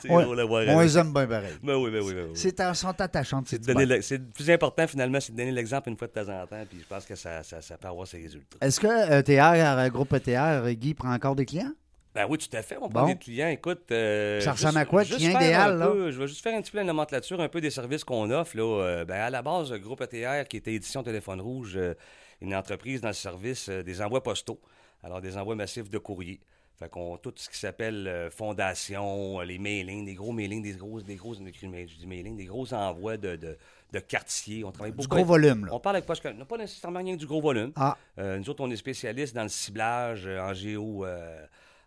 [0.00, 0.24] C'est Ouais.
[0.24, 1.52] drôle à voir On les aime bien pareil.
[1.62, 2.32] Ben oui, ben oui, ben oui.
[2.34, 4.00] C'est sont attachantes, C'est donner le-
[4.32, 6.86] plus important, finalement, c'est de donner l'exemple une fois de temps en temps, puis je
[6.86, 8.58] pense que ça, ça, ça peut avoir ses résultats.
[8.60, 8.86] Est-ce que
[9.20, 11.72] ETR, euh, groupe ETR, Guy prend encore des clients?
[12.14, 12.76] Ben oui, tout à fait.
[12.78, 13.06] On Bon.
[13.06, 13.48] des clients.
[13.48, 13.84] Écoute.
[13.90, 15.86] euh, Ça juste- ressemble à quoi, juste client idéal, là?
[15.88, 18.30] peu- Je vais juste faire un petit peu la nomenclature, un peu des services qu'on
[18.30, 18.54] offre.
[18.56, 18.64] Là.
[18.82, 21.94] Euh, ben, à la base, groupe ETR, qui était Édition Téléphone Rouge, euh,
[22.42, 24.60] une entreprise dans le service euh, des envois postaux.
[25.02, 26.40] Alors, des envois massifs de courrier.
[26.78, 30.72] Fait qu'on tout ce qui s'appelle euh, fondation, euh, les mailings, des gros mailings, des
[30.72, 33.56] gros, des gros, je dis mailing, des gros envois de, de,
[33.92, 34.64] de quartiers.
[34.64, 35.08] On travaille Du beaucoup.
[35.08, 35.74] gros avec- volume, là.
[35.74, 37.72] On parle avec pas, non, pas nécessairement rien que du gros volume.
[37.76, 41.04] Ah, Euh, nous autres, on est spécialistes dans le ciblage en géo.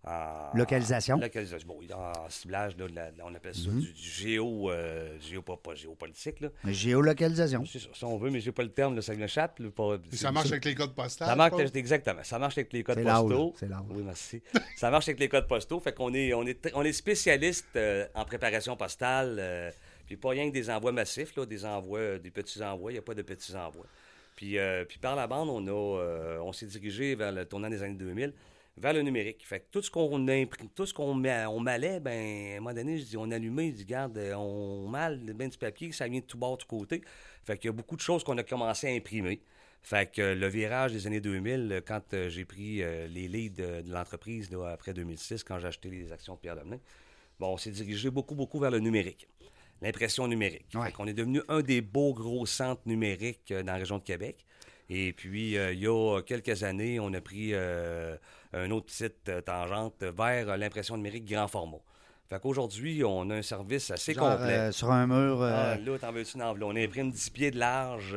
[0.07, 0.11] Euh,
[0.53, 1.15] en- Localisation.
[1.15, 1.67] en localisation.
[1.67, 3.79] Bon, en ciblage, là, de la- on appelle ça Mhm.
[3.81, 6.39] du, du géo, euh, géo pas, pas géopolitique.
[6.41, 6.49] Là.
[6.65, 7.65] géolocalisation.
[7.65, 9.59] C'est ça, si on veut, mais j'ai pas le terme, là, ça m'échappe.
[10.11, 11.25] ça marche avec les codes postaux.
[11.25, 12.23] ça marche, exactement.
[12.23, 13.53] Ça marche avec les codes postaux.
[13.59, 13.67] c'est.
[13.89, 14.41] Oui, merci.
[14.77, 15.79] ça marche avec les codes postaux.
[15.79, 19.37] Fait qu'on est, on est, on est spécialiste euh, en préparation postale.
[19.39, 19.71] euh,
[20.07, 22.91] puis pas rien que des envois massifs, là, des envois, des petits envois.
[22.91, 23.87] Il n'y a pas de petits envois.
[24.35, 27.69] Puis, euh, puis par la bande, on, a, euh, on s'est dirigé vers le tournant
[27.69, 28.31] des années 2000
[28.77, 29.45] vers le numérique.
[29.45, 32.73] Fait que tout ce qu'on imprime, tout ce qu'on on malait, ben, à un moment
[32.73, 36.07] donné, je dis, on allumait, je dis, garde, euh, on mal ben du papier, ça
[36.07, 37.01] vient de tout bord, de tout côté.
[37.43, 39.41] Fait qu'il y a beaucoup de choses qu'on a commencé à imprimer.
[39.81, 43.27] Fait que euh, le virage des années 2000, euh, quand euh, j'ai pris euh, les
[43.27, 46.79] leads de, de l'entreprise après 2006, quand j'ai acheté les actions de Pierre Domenin,
[47.39, 49.27] bon, on s'est dirigé beaucoup, beaucoup vers le numérique.
[49.81, 50.67] L'impression numérique.
[50.73, 50.91] Ouais.
[50.91, 54.45] Qu'on est devenu un des beaux gros centres numériques euh, dans la région de Québec.
[54.89, 58.15] Et puis, euh, il y a quelques années, on a pris euh,
[58.53, 61.77] un autre petite euh, tangente vers euh, l'impression numérique grand format.
[62.29, 64.53] Fait qu'aujourd'hui, on a un service assez Genre, complet.
[64.57, 65.41] euh, sur un mur.
[65.43, 66.71] Ah, là, t'en veux-tu une enveloppe?
[66.73, 68.15] On imprime 10 pieds de large.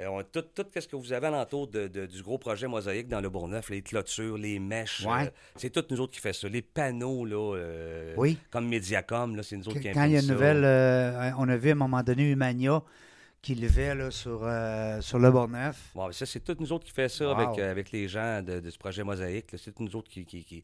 [0.00, 3.20] on- tout, tout ce que vous avez alentour de, de- du gros projet Mosaïque dans
[3.20, 5.30] le Bourgneuf, les clôtures, les mèches, Ouais.
[5.54, 6.48] c'est toutes nous autres qui fait ça.
[6.48, 7.54] Les panneaux, là,
[8.16, 8.36] Oui.
[8.50, 10.32] comme Mediacom, là, c'est nous autres qui Quand il y a une ça.
[10.32, 12.82] nouvelle, on a vu à un moment donné Humania
[13.44, 15.90] qui levait là, sur, euh, sur le Bourgneuf.
[15.94, 17.38] Bon, ça, c'est toutes nous autres qui fait ça Wow.
[17.38, 19.48] avec, euh, avec les gens de, de ce projet Mosaïque.
[19.58, 20.62] C'est toutes nous autres qui, qui, qui-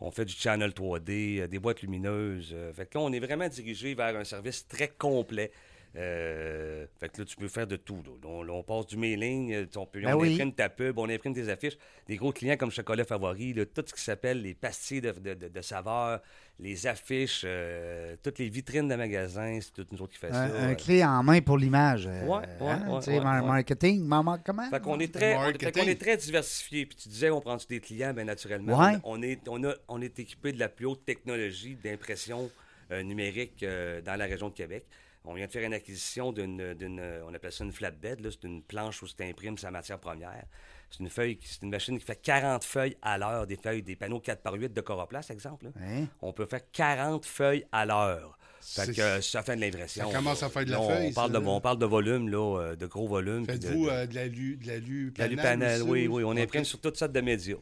[0.00, 2.54] on fait du channel 3D, euh, des boîtes lumineuses.
[2.74, 5.52] fait que là, on est vraiment dirigé vers un service très complet.
[5.96, 8.02] Euh, fait que là, tu peux faire de tout.
[8.04, 8.28] là.
[8.28, 10.34] On, passe du mailing, euh, on, peut, Ben on oui.
[10.34, 11.78] imprime ta pub, on imprime tes affiches.
[12.06, 15.34] Des gros clients comme Chocolat Favori, là, tout ce qui s'appelle les pastilles de, de,
[15.34, 16.20] de- de saveurs,
[16.58, 20.42] les affiches, euh, toutes les vitrines de magasins, c'est tout nous autres qui fait ça.
[20.44, 22.06] Un, clé en main pour l'image.
[22.06, 23.20] euh, Ouais, ouais, hein, ouais.
[23.46, 24.68] Marketing, mar- mar- comment?
[24.68, 26.84] Fait qu'on est très, on, fait est très diversifié.
[26.86, 28.78] Puis tu disais, on prend des clients, bien naturellement.
[28.78, 28.98] Ouais.
[29.04, 32.50] On, est, on, a, on est équipé de la plus haute technologie d'impression
[32.90, 33.64] numérique
[34.04, 34.84] dans la région de Québec.
[35.26, 38.20] On vient de faire une acquisition d'une, on appelle ça une flatbed.
[38.20, 38.30] Là.
[38.30, 40.44] C'est une planche où tu imprimes sa matière première.
[40.88, 43.96] C'est une feuille, c'est une machine qui fait 40 feuilles à l'heure, des feuilles, des
[43.96, 45.66] panneaux 4 par 8 de Coroplast, exemple.
[45.80, 46.04] Hein?
[46.22, 48.38] On peut faire 40 feuilles à l'heure.
[48.60, 50.08] Fait C'est- que ça fait de l'impression.
[50.10, 51.50] Ça commence à faire de la Là, on feuille, Parle ça, de, là.
[51.50, 53.46] on parle de volume, là, euh, de gros volume.
[53.46, 54.28] puis de- Faites-vous de- euh, de la
[55.28, 56.22] de la panel oui, oui.
[56.24, 57.56] On imprime sur toutes sortes de médias.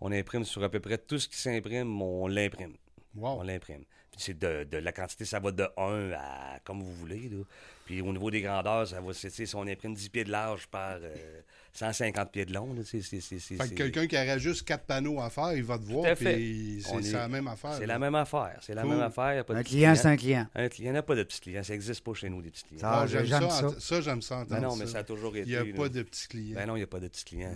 [0.00, 2.74] On imprime sur à peu près tout ce qui s'imprime, on l'imprime.
[3.16, 3.40] Wow.
[3.40, 3.84] On l'imprime.
[4.16, 7.28] C'est de, de la quantité, ça va de 1 à comme vous voulez.
[7.28, 7.42] Là.
[7.84, 10.68] Puis au niveau des grandeurs, ça va, c'est, si on imprime 10 pieds de large
[10.68, 11.40] par euh,
[11.72, 14.84] 150 pieds de long, c'est, c'est, c'est, c'est- Fait que quelqu'un qui aurait juste quatre
[14.84, 17.74] panneaux à faire, il va te voir, puis c'est est- c'est la même affaire.
[17.74, 18.56] c'est la même affaire.
[18.62, 18.90] C'est la Cool.
[18.92, 19.34] même affaire.
[19.34, 20.46] y a pas de Un client, c'est un client.
[20.54, 21.62] Un client, il n'y a pas de petits clients.
[21.64, 22.80] Ça n'existe pas chez nous, des petits clients.
[22.80, 23.70] Ça- Ah, j'aime ça.
[23.80, 24.00] ça.
[24.00, 25.48] j'aime ça Ben non, mais ça a toujours été.
[25.48, 25.74] Il n'y a là.
[25.74, 26.54] pas de petits clients.
[26.54, 27.50] Ben non, il n'y a pas de petits clients.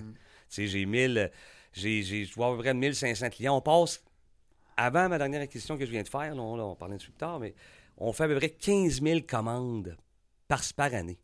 [0.50, 1.30] Tu sais, j'ai 1000,
[1.72, 3.56] j'ai, j'ai, je vois à peu près 1500 clients.
[3.56, 4.02] On passe,
[4.78, 7.10] avant ma dernière acquisition que je viens de faire, là, on, là, on parlait dessus
[7.10, 7.54] plus tard, mais
[7.98, 9.96] on fait à peu près 15 000 commandes
[10.46, 11.18] par, par année.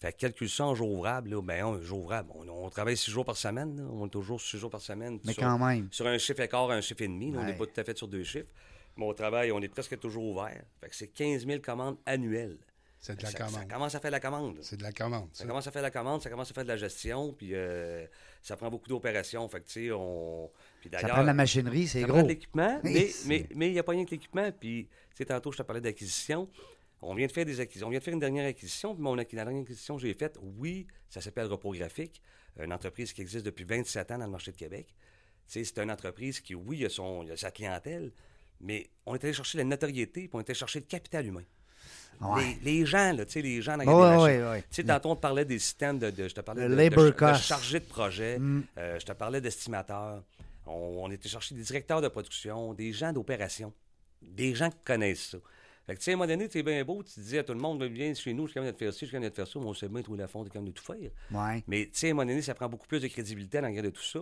[0.00, 2.30] Fait que calcule ça en jour ouvrable, là, ben un jour ouvrable.
[2.34, 3.82] On, on travaille six jours par semaine, là.
[3.92, 5.18] on est toujours six jours par semaine.
[5.24, 5.88] Mais sur, quand même.
[5.90, 7.32] sur un chiffre écart, un chiffre et demi.
[7.32, 7.58] là, On n'est Ouais.
[7.58, 8.46] pas tout à fait sur deux chiffres.
[8.96, 10.62] Mais au travail, on est presque toujours ouvert.
[10.80, 12.58] Fait que c'est 15 000 commandes annuelles.
[13.00, 13.68] C'est de la Ça, ça commande.
[13.70, 14.58] commence à faire la commande.
[14.60, 15.28] C'est de la commande.
[15.32, 15.48] Ça ça.
[15.48, 18.04] commence à faire la commande, ça commence à faire de la gestion, puis euh,
[18.42, 19.48] ça prend beaucoup d'opérations.
[19.48, 20.50] Fait que, tu sais, on.
[20.90, 22.22] Puis Ça prend de la machinerie, c'est prend gros.
[22.22, 23.10] de l'équipement, mais
[23.68, 24.50] il n'y a pas rien que l'équipement.
[24.52, 26.48] Puis, tu sais, tantôt, je te parlais d'acquisition.
[27.00, 27.86] On vient de faire des acquisitions.
[27.86, 28.94] On vient de faire une dernière acquisition.
[28.94, 32.20] Puis mon, la dernière acquisition que j'ai faite, oui, ça s'appelle Repos Graphique,
[32.60, 34.86] une entreprise qui existe depuis 27 ans dans le marché de Québec.
[35.46, 38.10] Tu sais, c'est une entreprise qui, oui, il a, son, a sa clientèle,
[38.60, 41.44] mais on est allé chercher la notoriété, puis on est allé chercher le capital humain.
[42.20, 42.56] Ouais.
[42.64, 43.84] Les, les gens, là, tu sais, les gens dans
[44.18, 44.62] les ouais.
[44.62, 46.74] Tu sais, tantôt, on te parlait des systèmes de, de- je te parlais Le de,
[46.74, 47.42] labor de, de cost.
[47.44, 48.64] chargé de projet, Mm.
[48.76, 50.24] euh, je te parlais d'estimateurs.
[50.68, 53.72] On, on était chercher des directeurs de production, des gens d'opération,
[54.22, 55.38] des gens qui connaissent ça.
[55.86, 57.54] Fait que, tu sais, à un moment donné, c'est bien beau, tu dis à tout
[57.54, 59.34] le monde, viens chez nous, je suis capable de faire ci, je suis capable de
[59.34, 61.10] faire ça, mais on sait bien, toi, la fond, t'es capable de tout faire.
[61.30, 61.64] Ouais.
[61.66, 63.82] Mais, tu sais, à un moment donné, ça prend beaucoup plus de crédibilité dans le
[63.82, 64.20] de tout ça.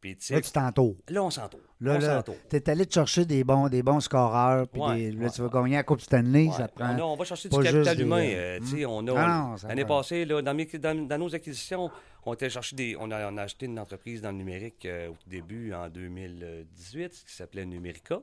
[0.00, 0.96] Puis, tu Là, tu t'entoures.
[1.08, 1.60] là, on s'entoure.
[1.80, 2.36] Là, on là, s'entoure.
[2.48, 5.42] t'es allé te chercher des bons, des bons scoreurs, puis Ouais, des- là, ouais, tu
[5.42, 6.52] vas gagner la Coupe Stanley, Ouais.
[6.56, 6.94] ça te prend.
[6.94, 8.24] on, a- on va chercher du capital des, humain.
[8.24, 11.90] euh, euh, tu sais, on a, l'année passée, là, dans, mes- dans- dans nos acquisitions,
[12.24, 12.96] on était chercher des.
[12.98, 17.24] On a, on a acheté une entreprise dans le numérique euh, au début, en 2018,
[17.26, 18.20] qui s'appelait Numérica.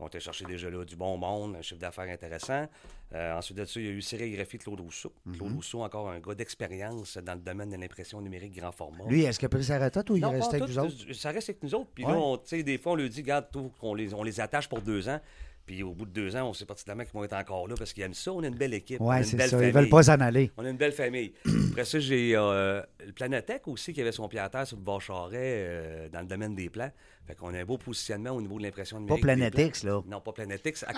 [0.00, 2.68] On était chercher déjà là du bon monde, un chiffre d'affaires intéressant.
[3.14, 5.12] Euh, ensuite de ça, il y a eu sérigraphie Claude Rousseau.
[5.26, 5.36] Mhm.
[5.36, 9.04] Claude Rousseau, encore un gars d'expérience dans le domaine de l'impression numérique grand format.
[9.08, 11.12] Lui, est-ce qu'il a pris sa retraite ou il Non, pas avec tout, vous autres?
[11.14, 11.90] Ça reste avec nous autres.
[11.92, 12.12] Puis Ouais.
[12.12, 13.46] là, on- des fois, on lui dit, regarde,
[13.82, 15.20] on les, on les attache pour deux ans.
[15.68, 17.92] Puis au bout de deux ans, on sait pertinemment qu'ils vont être encore là parce
[17.92, 18.32] qu'ils aiment ça.
[18.32, 18.96] On a une belle équipe.
[19.00, 19.44] Oui, c'est ça.
[19.44, 19.70] Ils famille.
[19.70, 20.50] veulent pas s'en aller.
[20.56, 21.34] On a une belle famille.
[21.70, 24.82] Après ça, j'ai euh, le Planatec aussi qui avait son pied à terre sur le
[24.82, 26.90] bord Charret euh, dans le domaine des plans.
[27.26, 29.24] Fait qu'on a un beau positionnement au niveau de l'impression Pas numérique.
[29.24, 30.00] des Planetix, là.
[30.08, 30.82] Non, pas Planetix.
[30.84, 30.92] À,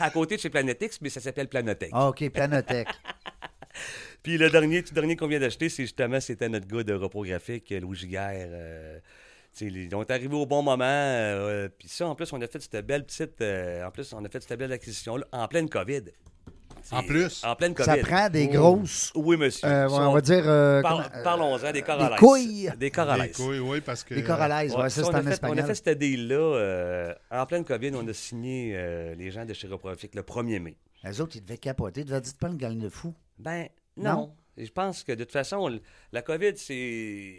[0.04, 1.90] à côté de chez Planetix, mais ça s'appelle Planotech.
[1.92, 2.88] Ah, OK, Planotech.
[4.22, 7.22] Puis le dernier, tout dernier qu'on vient d'acheter, c'est justement, c'était notre gars de repos
[7.24, 8.32] graphique, Louis Giguère.
[8.50, 8.98] euh,
[9.60, 10.84] ils ont arrivé au bon moment.
[10.84, 13.40] euh, puis ça, en plus, on a fait cette belle petite.
[13.40, 16.02] euh, en plus, on a fait cette belle acquisition-là en pleine COVID.
[16.92, 17.42] En plus?
[17.44, 17.84] En pleine COVID.
[17.86, 18.52] ça prend des Oh.
[18.76, 19.10] grosses.
[19.16, 19.66] Oui, monsieur.
[19.66, 20.44] euh, on va dire.
[20.46, 22.18] euh, Par- euh, Parlons-en des corralaises.
[22.20, 22.70] couilles.
[22.78, 23.36] Des corralaises.
[23.36, 24.14] Des couilles, oui, parce que.
[24.14, 26.34] des Ouais, ça, c'est on, a en fait, on a fait cette deal-là.
[26.36, 30.60] euh, en pleine COVID, on a signé euh, les gens de chez Reprofit le 1er
[30.60, 30.76] mai.
[31.02, 32.02] Les autres, ils devaient capoter.
[32.02, 33.14] Ils devaient dire, pas une gang de fous.
[33.38, 33.66] Ben,
[33.96, 34.12] Non?
[34.12, 34.32] non.
[34.56, 35.80] Je pense que de toute façon,
[36.12, 37.34] la COVID, c'est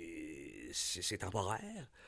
[0.72, 1.60] c'est temporaire.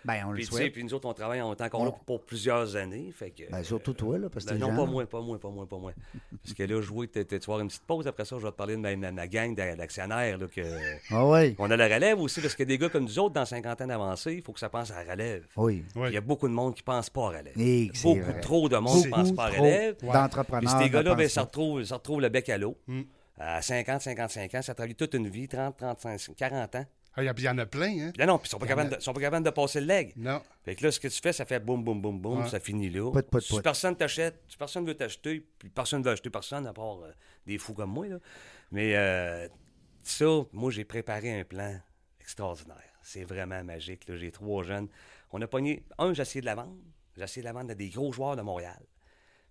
[0.05, 0.71] Ben, on le Puis, sais, souhaite.
[0.73, 1.97] puis nous autres, on travaille, on est encore là Ouais.
[2.05, 3.11] pour plusieurs années.
[3.11, 5.49] Fait que, Ben, surtout toi, là, parce que ben non, pas moi, pas moi, pas
[5.49, 5.91] moi, pas moi.
[6.41, 8.07] Parce que là, je vois que tu vas avoir une petite pause.
[8.07, 10.37] Après ça, je vais te parler de ma, ma- ma gang d'a- d'actionnaires.
[10.37, 10.61] là, que...
[11.11, 11.53] Ah, oui.
[11.59, 14.35] On a la relève aussi, parce que des gars comme nous autres, dans cinquantaine avancée,
[14.35, 15.45] il faut que ça pense à la relève.
[15.57, 15.83] Oui.
[15.95, 16.07] Oui.
[16.07, 17.53] Il y a beaucoup de monde qui ne pense pas à relève.
[17.59, 18.39] Et beaucoup vrai.
[18.39, 19.97] trop de monde qui ne pense pas à relève.
[20.01, 20.13] Ouais.
[20.13, 20.73] d'entrepreneurs.
[20.75, 22.77] Puis ces gars-là, ben, ça, retrouve, ça retrouve le bec à l'eau.
[22.87, 23.01] Mm.
[23.41, 26.85] À 50, 55 ans, ça travaille toute une vie, 30, 35, 40 ans.
[27.19, 28.11] Ah, Il y, a- il y en a plein, hein?
[28.13, 29.81] Puis là, non, puis ils sont pas a- capables de- sont pas capables de passer
[29.81, 30.13] le leg.
[30.15, 30.41] Non.
[30.63, 32.49] Fait que là, ce que tu fais, ça fait boum, boum, boum, boum, Ouais.
[32.49, 33.11] ça finit là.
[33.11, 33.61] Pout, pout, Si pout.
[33.61, 37.11] personne t'achète, si personne veut t'acheter, puis personne veut acheter personne, à part euh,
[37.45, 38.17] des fous comme moi, là.
[38.71, 39.47] Mais euh,
[40.03, 41.79] ça, moi, j'ai préparé un plan
[42.21, 42.77] extraordinaire.
[43.01, 44.07] C'est vraiment magique.
[44.07, 44.15] là.
[44.17, 44.87] J'ai trois jeunes.
[45.31, 45.83] On a pogné.
[45.97, 46.75] Un, j'ai essayé de la vendre.
[47.17, 48.79] J'ai essayé de la vendre à des gros joueurs de Montréal.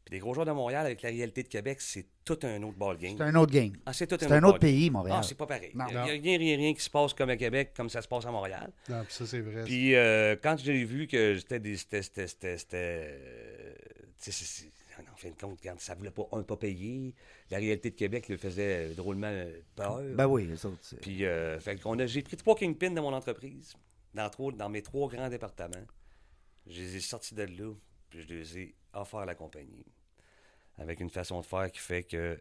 [0.09, 2.79] Puis des gros joueurs de Montréal, avec la réalité de Québec, c'est tout un autre
[2.79, 3.17] ballgame.
[3.19, 3.73] C'est un autre game.
[3.85, 5.19] Ah, c'est tout un autre pays, Montréal.
[5.21, 5.71] Ah, c'est pas pareil.
[5.75, 5.85] Non.
[5.89, 8.09] Il n'y a, rien, rien, rien qui se passe comme à Québec, comme ça se
[8.09, 8.73] passe à Montréal.
[8.89, 9.65] Non, puis ça, c'est vrai.
[9.65, 11.77] Puis euh, quand j'ai vu que c'était des.
[11.77, 12.67] C'était.
[12.73, 13.75] Euh,
[15.13, 17.15] en fin de compte, quand ça voulait pas, un, pas payer,
[17.51, 19.45] la réalité de Québec le faisait drôlement
[19.77, 20.01] peur.
[20.15, 20.79] Ben oui, les autres.
[20.81, 23.75] c'est- Puis euh, fait qu'on a- j'ai pris trois kingpins de mon entreprise,
[24.15, 25.85] dans, trois- dans mes trois grands départements.
[26.67, 27.73] Je les ai sortis de là,
[28.11, 29.85] puis je les ai offerts à la compagnie.
[30.79, 32.39] Avec une façon de faire qui fait que.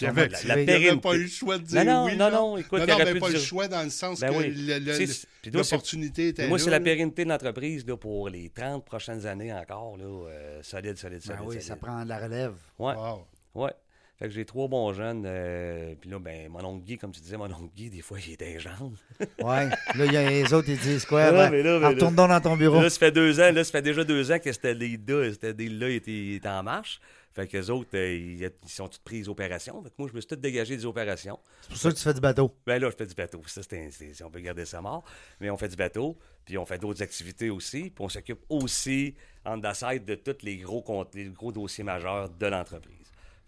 [0.00, 2.16] Il avait, la, la il avait pas eu le choix de dire Non, non, oui.
[2.16, 2.30] non, là.
[2.30, 4.54] non, écoute, non, non, pas le dire- choix dans le sens Ben que oui.
[4.54, 5.06] le- le- là,
[5.52, 6.64] l'opportunité était Moi, là.
[6.64, 6.84] c'est la là.
[6.84, 9.96] pérennité de l'entreprise là, pour les 30 prochaines années encore.
[9.96, 11.40] Là, euh, solide, solide, Ben solide.
[11.42, 11.62] oui, solide.
[11.62, 12.54] ça prend de la relève.
[12.78, 13.26] Ouais, Wow.
[13.56, 13.72] ouais.
[14.18, 15.24] Fait que j'ai trois bons jeunes.
[15.26, 18.18] euh, puis là, ben, mon oncle Guy, comme tu disais, mon oncle Guy, des fois,
[18.24, 18.94] il est des jambes.
[19.42, 19.68] Ouais.
[19.68, 21.22] là, il y a les autres, ils disent quoi?
[21.26, 22.80] Ah, Ben, mais là, mais alors, retourne donc dans ton bureau.
[22.80, 25.54] Là, ça fait deux ans, là, ça fait déjà deux ans que c'était deal-là, c'était
[25.54, 27.00] deal-là, il était, il était en marche.
[27.34, 29.82] Fait que les autres, euh, ils, ils sont tous pris les opérations.
[29.82, 31.38] Fait que moi, je me suis tout dégagé des opérations.
[31.62, 32.54] C'est pour ça que tu fais du bateau.
[32.66, 33.40] Ben là, je fais du bateau.
[33.46, 35.04] Ça, c'est un- c'est- si on peut garder ça mort.
[35.40, 37.84] Mais on fait du bateau, puis on fait d'autres activités aussi.
[37.90, 39.14] Puis on s'occupe aussi,
[39.46, 42.96] en side de tous les gros, les gros dossiers majeurs de l'entreprise.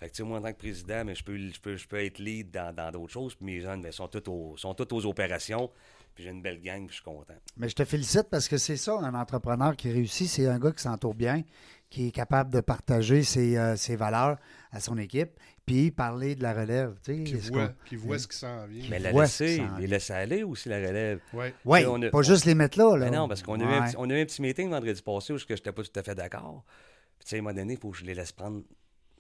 [0.01, 1.87] Fait que, tu sais, moi, en tant que président, mais je, peux, je, peux, je
[1.87, 3.35] peux être lead dans dans d'autres choses.
[3.35, 5.71] Puis mes jeunes ben, sont tous aux, sont tous aux opérations.
[6.15, 7.35] Puis j'ai une belle gang, puis je suis content.
[7.57, 10.71] Mais je te félicite parce que c'est ça, un entrepreneur qui réussit, c'est un gars
[10.71, 11.43] qui s'entoure bien,
[11.95, 14.37] qui est capable de partager ses, euh, ses valeurs
[14.73, 15.31] à son équipe,
[15.65, 16.97] puis parler de la relève.
[17.05, 18.85] Tu sais, Qui ce voit, qu'on- qui voit ce qui s'en vient.
[18.91, 21.21] Mais la laisser, les laisser aller aussi, la relève.
[21.33, 21.55] Ouais.
[21.65, 22.97] Oui, on a- pas on- juste les mettre là.
[22.97, 23.09] là.
[23.11, 23.87] Mais non, parce qu'on a, eu un Ouais.
[23.87, 26.03] petit- on a eu un petit meeting vendredi passé où je n'étais pas tout à
[26.03, 26.65] fait d'accord.
[27.21, 28.63] Puis, tu sais, à un moment donné, il faut que je les laisse prendre.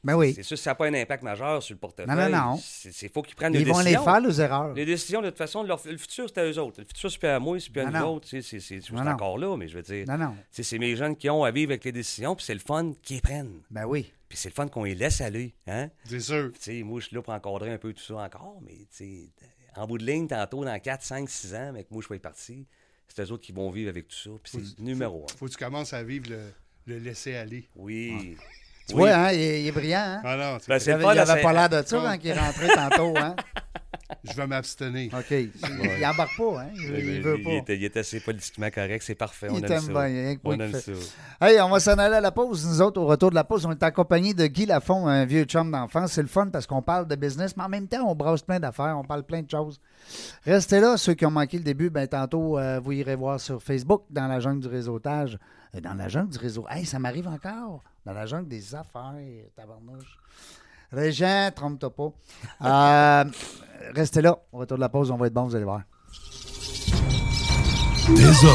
[0.05, 0.35] Ben oui.
[0.35, 2.15] C'est sûr, ça n'a pas un impact majeur sur le portefeuille.
[2.15, 2.61] Non, non, non.
[3.03, 4.05] Il faut qu'ils prennent Ils des vont les décisions.
[4.05, 4.75] faire, les erreurs.
[4.75, 6.81] Les décisions, de toute façon, leur- le futur, c'est à eux autres.
[6.81, 8.29] Le futur, c'est plus à moi, c'est plus à nous autres.
[8.29, 10.37] C'est encore là, mais je veux dire, Non, non.
[10.51, 13.23] c'est mes jeunes qui ont à vivre avec les décisions, puis c'est le fun qu'ils
[13.23, 13.63] prennent.
[13.71, 14.13] Ben oui.
[14.29, 15.55] Puis c'est le fun qu'on les laisse aller.
[15.67, 15.89] Hein?
[16.05, 16.51] C'est sûr.
[16.55, 18.87] Tu sais, moi, je suis là pour encadrer un peu tout ça encore, mais tu
[18.91, 19.29] sais,
[19.77, 22.17] en bout de ligne, tantôt, dans 4, 5, 6 ans, mais que moi, je vais
[22.17, 22.67] être parti,
[23.09, 24.31] c'est eux autres qui vont vivre avec tout ça.
[24.43, 25.37] Puis c'est numéro un.
[25.37, 26.41] Faut que tu commences à vivre le,
[26.87, 27.69] le laisser aller.
[27.77, 28.37] Oui.
[28.89, 29.01] Tu Oui.
[29.03, 29.99] vois, hein, il, est, il est brillant.
[29.99, 30.21] Hein?
[30.25, 31.69] Ah non, c'est- Ben, il c'est le avait, fun, il là, avait c'est- pas l'air
[31.71, 32.13] de ça Ah.
[32.13, 33.15] quand il est rentré tantôt.
[33.19, 33.37] Hein?
[34.25, 35.15] je vais m'abstenir.
[35.15, 35.31] OK.
[35.31, 35.51] Il,
[35.99, 36.61] il embarque pas.
[36.61, 36.67] Hein?
[36.75, 37.73] Il, il veut il, pas.
[37.73, 39.47] est, il est assez politiquement correct, c'est parfait.
[39.51, 40.07] On Il aime t'aime ça.
[40.09, 40.93] bien, on aime ça.
[41.41, 42.67] Hey, on va s'en aller à la pause.
[42.67, 45.45] Nous autres, au retour de la pause, on est accompagnés de Guy Lafont, un vieux
[45.45, 46.13] chum d'enfance.
[46.13, 48.61] C'est le fun parce qu'on parle de business, mais en même temps, on brasse plein
[48.61, 49.81] d'affaires, on parle plein de choses.
[50.45, 50.99] Restez là.
[50.99, 54.27] Ceux qui ont manqué le début, ben tantôt, euh, vous irez voir sur Facebook, dans
[54.27, 55.39] la jungle du réseautage.
[55.75, 56.67] Euh, Dans la jungle du réseau.
[56.71, 57.83] Hey, ça m'arrive encore.
[58.05, 59.15] Dans la jungle des affaires,
[59.57, 60.19] tabarnouche.
[60.93, 62.13] Régent, trompe-toi pas.
[62.63, 63.25] Euh,
[63.95, 64.37] restez là.
[64.53, 65.81] Au retour de la pause, on va être bon, vous allez voir.
[68.09, 68.55] des hommes,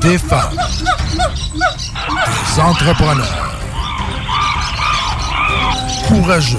[0.00, 0.56] des femmes,
[2.54, 3.50] des entrepreneurs
[6.08, 6.58] courageux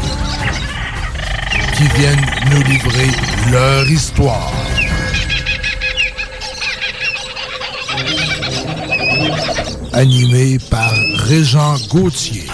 [1.76, 3.10] qui viennent nous livrer
[3.52, 4.52] leur histoire.
[9.94, 12.48] Animé par Régent Gauthier.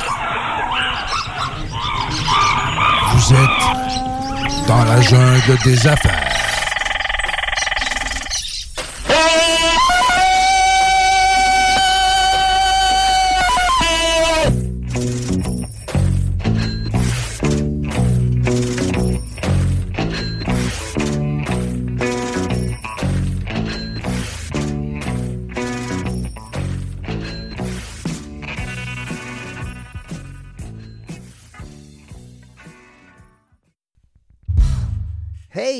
[3.13, 6.26] Vous êtes dans la jungle des affaires.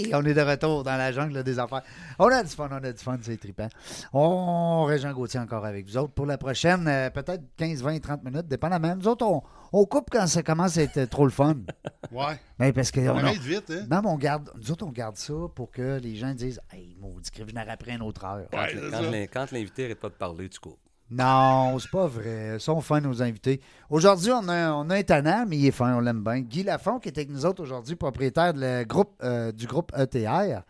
[0.06, 1.82] Hey, on est de retour dans la jungle des affaires.
[2.20, 3.68] On a du fun, on a du fun, c'est trippant.
[4.14, 6.14] On, Régent Gauthier encore avec vous autres.
[6.14, 8.96] Pour la prochaine, euh, peut-être 15, 20, 30 minutes, dépendamment.
[8.96, 9.42] Nous autres, on,
[9.74, 11.56] on coupe quand ça commence à être trop le fun.
[12.10, 12.40] Ouais.
[12.58, 13.02] Mais parce que.
[13.02, 13.86] On on- arrête vite, hein?
[13.92, 16.96] non, mais on garde, nous autres, on garde ça pour que les gens disent Hey,
[17.02, 18.48] maudit, je n'aurai après une autre heure.
[18.50, 20.80] Quand, Ouais, quand quand l'invité n'arrête pas de parler, tu coupes.
[21.10, 22.56] Non, c'est pas vrai.
[22.56, 23.62] Ils sont fins, nos invités.
[23.90, 26.42] Aujourd'hui, on a, on a un tannant, mais il est fin, on l'aime bien.
[26.42, 29.94] Guy Lafont, qui est avec nous autres aujourd'hui, propriétaire de le groupe, euh, du groupe
[29.98, 30.64] ETR.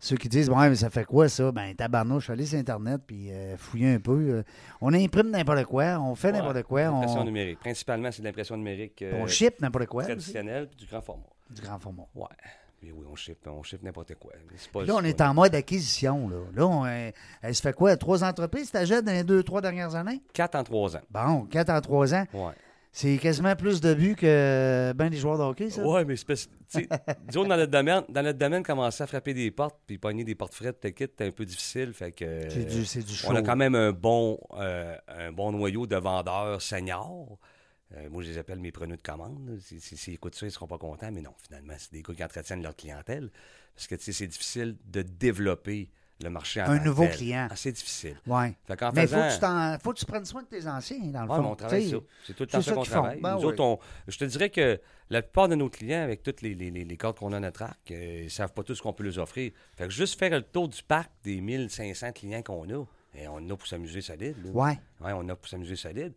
[0.00, 1.52] Ceux qui disent, ouais, mais ça fait quoi ça?
[1.52, 4.12] Ben, tabarnouche, allez sur Internet puis euh, fouillez un peu.
[4.12, 4.42] euh.
[4.80, 7.60] on imprime n'importe quoi, on fait n'importe quoi, L'impression on, numérique.
[7.60, 10.04] Principalement, c'est de l'impression numérique euh, on ship n'importe quoi.
[10.04, 11.24] traditionnelle puis du grand format.
[11.50, 12.06] Du grand format.
[12.14, 12.26] Ouais.
[12.84, 14.32] Mais oui, on ship, on ship n'importe quoi.
[14.72, 16.28] Pas- là, on est en mode acquisition.
[16.28, 17.96] Là, là on, euh, elle se fait quoi?
[17.96, 20.22] Trois entreprises, t'achètes dans les deux, trois dernières années?
[20.34, 21.02] Quatre en trois ans.
[21.10, 22.26] Bon, quatre en trois ans.
[22.34, 22.52] Ouais.
[22.92, 25.82] C'est quasiment plus de buts que ben des joueurs de hockey, ça?
[25.82, 26.48] Ouais, mais c'est
[27.28, 30.34] disons, dans notre domaine, dans notre domaine, commencer à frapper des portes puis pogner des
[30.34, 31.92] portes frettes, tes kits, c'est un peu difficile.
[31.92, 32.48] Fait que.
[32.50, 33.14] C'est du, du.
[33.26, 37.38] On a quand même un bon, euh, un bon noyau de vendeurs seniors.
[37.96, 39.48] Euh, moi, je les appelle mes preneurs de commande.
[39.48, 39.54] là.
[39.60, 41.10] Si- si- S'ils écoutent ça, ils ne seront pas contents.
[41.12, 43.30] Mais non, finalement, c'est des gars qui entretiennent leur clientèle.
[43.74, 45.90] Parce que tu sais, c'est difficile de développer
[46.22, 47.16] le marché en Un nouveau tel.
[47.16, 47.48] client.
[47.50, 48.16] Ah, c'est difficile.
[48.24, 50.66] Qu'en Mais il faut, faisant- que tu t'en- faut que tu prennes soin de tes
[50.66, 51.42] anciens, dans le Ouais, fond.
[51.42, 51.96] mais on travaille ça.
[52.26, 53.20] C'est tout le temps ça qu'on travaille.
[53.20, 53.44] Ben Nous oui.
[53.46, 56.70] autres, on- je te dirais que la plupart de nos clients, avec tous les, les,
[56.70, 58.92] les, cadres qu'on a à notre arc, euh, ils ne savent pas tout ce qu'on
[58.92, 59.52] peut leur offrir.
[59.76, 62.84] Fait que juste faire le tour du parc des 1500 clients qu'on a,
[63.16, 64.36] et on en a pour s'amuser solide.
[64.44, 64.50] là.
[64.52, 64.78] Ouais.
[65.00, 66.14] On a pour s'amuser solide.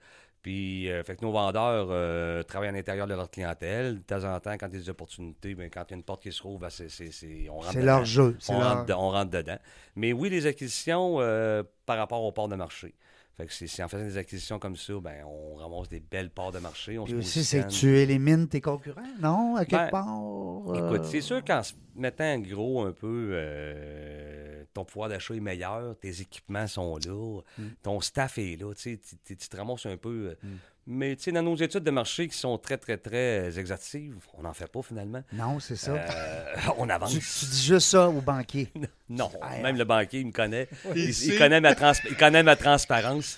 [0.47, 3.95] Puis, euh, fait que nos vendeurs euh, travaillent à l'intérieur de leur clientèle.
[3.95, 5.97] De temps en temps, quand il y a des opportunités, ben, quand il y a
[5.97, 7.97] une porte qui se rouvre, ben, c'est, c'est- c'est- on rentre C'est dedans.
[7.97, 8.38] leur jeu.
[8.39, 8.77] C'est On, leur...
[8.77, 9.57] rentre, on rentre dedans.
[9.97, 12.95] Mais oui, les acquisitions euh, par rapport aux parts de marché.
[13.38, 16.32] Fait que c'est, c'est en faisant des acquisitions comme ça, ben, on ramasse des belles
[16.32, 16.97] parts de marché.
[16.97, 19.56] On Puis se aussi, c'est que tu élimines tes concurrents, non?
[19.56, 20.69] À quelque Ben, part.
[20.69, 25.39] euh, Écoute, c'est sûr qu'en se mettant gros un peu, euh, ton pouvoir d'achat est
[25.39, 27.63] meilleur, tes équipements sont là, Mm.
[27.84, 30.36] ton staff est là, tu sais, tu- te ramasses un peu.
[30.43, 30.50] euh,
[30.89, 34.43] Mais tu sais, dans nos études de marché qui sont très, très, très exhaustives, on
[34.43, 35.21] n'en fait pas finalement.
[35.34, 35.91] Non, c'est ça.
[35.91, 37.12] Euh, on avance.
[37.12, 38.71] tu, tu dis juste ça au banquier.
[39.10, 40.67] Non, Ah, même le banquier, il me connaît.
[40.95, 41.38] Il Il, il sait.
[41.38, 43.38] connaît, ma trans- il connaît ma transparence.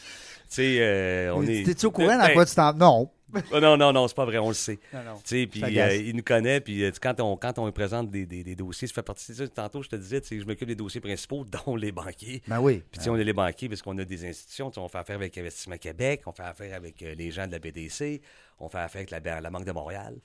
[0.50, 1.64] Tu sais, euh, on est.
[1.64, 2.74] T'es-tu au courant dans Ben, quoi tu t'en.
[2.74, 3.12] Non.
[3.52, 4.80] Oh, Non, non, non, c'est pas vrai, on le sait.
[5.48, 8.44] Puis euh, il nous connaît, puis euh, quand on, quand on lui présente des, des-
[8.44, 9.48] des dossiers, ça fait partie de ça.
[9.48, 12.42] Tantôt, je te disais, je m'occupe des dossiers principaux, dont les banquiers.
[12.48, 12.84] Ben oui.
[12.92, 14.72] Puis, sais, on est les banquiers parce qu'on a des institutions.
[14.78, 17.60] On fait affaire avec Investissement Québec, on fait affaire avec euh, les gens de la
[17.60, 18.22] BDC,
[18.60, 20.16] on fait affaire avec la, la Banque de Montréal.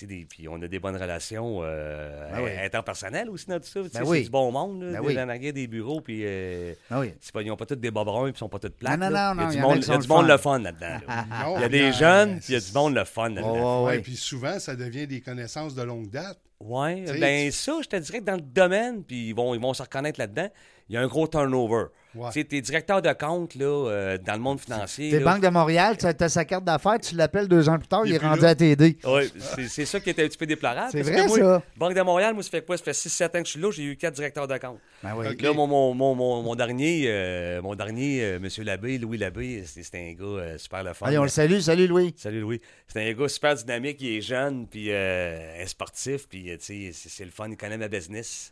[0.00, 2.50] Des- puis on a des bonnes relations euh, Ben oui.
[2.64, 3.80] interpersonnelles aussi dans tout ça.
[3.82, 4.18] Ben oui.
[4.18, 5.14] C'est du bon monde, là, Ben des oui.
[5.14, 7.12] derrière des bureaux, puis euh, Ben oui.
[7.20, 8.98] c'est pas, ils n'ont pas tous des bas bruns, puis ils sont pas tous plates.
[8.98, 10.14] Non, non, non, Il y a du monde, qui il y a sont du le
[10.14, 10.32] monde fun.
[10.32, 10.98] le fun là-dedans.
[11.56, 13.82] Il y a des jeunes, puis il y a du monde le fun là-dedans.
[13.82, 14.00] Oh, Ouais, ouais.
[14.02, 16.38] puis souvent, ça devient des connaissances de longue date.
[16.60, 19.60] Oui, ben tu- ça, je te dirais que dans le domaine, puis ils vont, ils
[19.60, 20.48] vont se reconnaître là-dedans,
[20.88, 21.86] il y a un gros turnover.
[22.14, 22.30] Ouais.
[22.32, 25.10] Tu t'es directeur de compte là, euh, dans le monde financier.
[25.10, 25.20] T'es.
[25.20, 28.10] Banque de Montréal, tu as sa carte d'affaires, tu l'appelles deux ans plus tard, Il
[28.10, 28.48] il est rendu là.
[28.50, 28.98] à t'aider.
[29.04, 30.88] Oui, c'est c'est ça qui était un petit peu déplorable.
[30.92, 31.62] C'est vrai, que moi, ça.
[31.76, 32.76] Banque de Montréal, moi, ça fait quoi?
[32.76, 34.78] Ça fait 6-7 ans que je suis là, j'ai eu quatre directeurs de compte.
[35.02, 35.36] Ben oui.
[35.40, 38.48] Là, mon, mon, mon, mon, mon dernier, euh, mon dernier euh, M.
[38.64, 41.06] Labbé, Louis Labbé, c'est c'est un gars euh, super le fun.
[41.06, 41.60] Allez, on le salue.
[41.60, 42.14] Salut, Louis.
[42.18, 42.60] Salut Louis.
[42.88, 46.64] C'est un gars super dynamique, il est jeune, puis euh, un sportif, puis euh, tu
[46.64, 48.50] sais, c'est c'est le fun, il connaît ma business.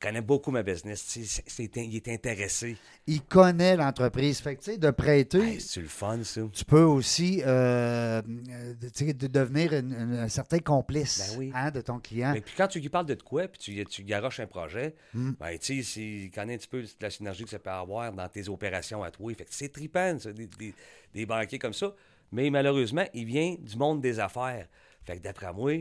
[0.00, 1.16] Il connaît beaucoup ma business,
[1.58, 2.76] il est intéressé.
[3.08, 4.38] Il connaît l'entreprise.
[4.40, 6.42] Fait que, tu sais, de prêter, Hey, c'est le fun, ça.
[6.52, 8.74] tu peux aussi euh, euh,
[9.12, 11.50] de devenir une- une- un certain complice Ben oui.
[11.52, 12.30] hein, de ton client.
[12.32, 15.32] Mais puis quand tu lui parles de quoi, puis tu, tu garoches un projet, Hmm.
[15.32, 18.28] ben, tu sais, il connaît un petit peu la synergie que ça peut avoir dans
[18.28, 19.32] tes opérations à toi.
[19.34, 20.74] Fait que c'est trippant, ça, des, des-
[21.12, 21.92] des banquiers comme ça.
[22.30, 24.68] Mais malheureusement, il vient du monde des affaires.
[25.02, 25.72] Fait que d'après moi,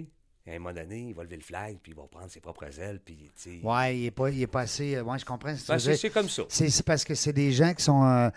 [0.47, 2.79] à un moment donné, il va lever le flag, puis il va prendre ses propres
[2.79, 3.59] ailes, puis, tu.
[3.63, 4.95] Ouais, il n'est pas, il est pas assez.
[4.95, 5.99] euh, Ouais, je comprends ce que tu Ben, veux c'est dire.
[5.99, 6.43] c'est comme ça.
[6.49, 8.03] C'est parce que c'est des gens qui sont.
[8.05, 8.29] euh,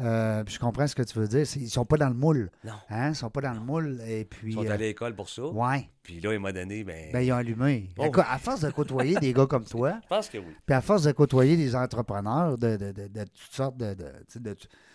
[0.00, 1.44] euh, je comprends ce que tu veux dire.
[1.56, 2.50] Ils sont pas dans le moule.
[2.62, 2.72] Non.
[2.88, 3.08] Hein?
[3.10, 4.00] Ils sont pas dans le moule.
[4.06, 4.52] Et puis.
[4.52, 5.44] Ils sont allés à l'école pour ça.
[5.44, 5.90] ouais.
[6.04, 7.90] Puis là, il m'a donné, ben, Ben, ils ont allumé.
[7.98, 8.08] Oh.
[8.16, 10.54] À force de côtoyer des gars comme toi, je pense que oui.
[10.64, 13.94] puis à force de côtoyer des entrepreneurs de, de, de, de toutes sortes de,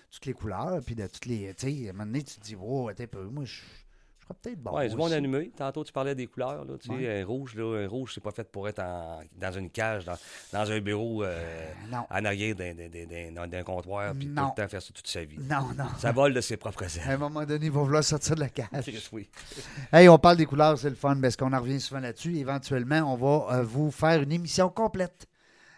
[0.09, 1.53] toutes les couleurs, puis de toutes les.
[1.55, 3.59] Tu sais, à un moment donné, tu te dis, wow, attends un peu, moi, je,
[4.23, 4.71] je serais peut-être bon.
[4.77, 5.13] ouais, du aussi.
[5.13, 5.51] allumé.
[5.55, 6.63] Tantôt, tu parlais des couleurs.
[6.63, 9.51] Là, tu sais, un rouge, là, un rouge, c'est pas fait pour être en- dans
[9.51, 10.15] une cage, dans,
[10.53, 12.05] dans un bureau euh, Non.
[12.09, 15.37] en arrière d'un, comptoir, puis tout le temps faire ça toute sa vie.
[15.39, 15.85] Non, non.
[15.99, 17.11] Ça vole de ses propres À ailes.
[17.13, 18.67] un moment donné, ils vont vouloir sortir de la cage.
[19.11, 19.29] Oui.
[19.91, 22.35] Hey, on parle des couleurs, c'est le fun, parce qu'on en revient souvent là-dessus?
[22.37, 25.27] Éventuellement, on va euh, vous faire une émission complète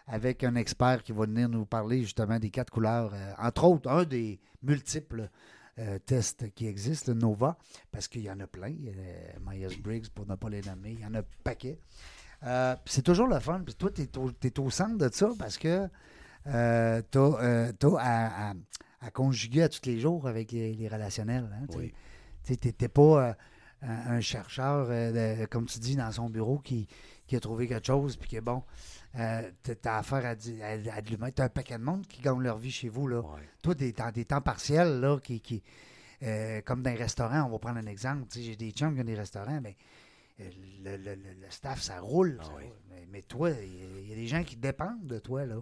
[0.06, 3.90] avec un expert qui va venir nous parler justement des quatre couleurs, euh, entre autres,
[3.90, 5.28] un des multiples
[5.78, 7.56] euh, tests qui existent, le Nova,
[7.92, 8.72] parce qu'il y en a plein.
[8.86, 11.78] euh, Myers-Briggs, pour ne pas les nommer, il y en a un paquet.
[12.44, 13.60] Euh, c'est toujours le fun.
[13.64, 15.88] Puis toi, tu es, au centre de ça parce que
[16.44, 16.50] tu
[17.18, 18.54] as, à, à-
[19.02, 21.48] à conjuguer à tous les jours avec les, les relationnels.
[21.52, 21.78] hein, tu sais.
[22.48, 22.58] Oui.
[22.64, 23.32] N'étais pas euh,
[23.82, 26.88] un, chercheur, euh, de- comme tu dis, dans son bureau qui,
[27.26, 28.62] qui a trouvé quelque chose, puis qui est bon.
[29.18, 30.32] Euh, tu as affaire à, à,
[30.96, 31.30] à de l'humain.
[31.30, 33.08] Tu as un paquet de monde qui gagne leur vie chez vous.
[33.08, 33.20] Là.
[33.20, 33.40] Ouais.
[33.62, 35.62] Toi, des temps, des temps partiels, là, qui, qui,
[36.22, 38.24] euh, comme dans les restaurants, on va prendre un exemple.
[38.34, 39.76] J'ai des chums qui ont des restaurants, mais
[40.40, 40.44] euh,
[40.84, 42.38] le, le- le- le staff, ça roule.
[42.40, 42.64] Ah ça oui.
[42.64, 42.72] roule.
[42.90, 45.46] Mais, mais toi, il y a- il y, a des gens qui dépendent de toi.
[45.46, 45.56] là.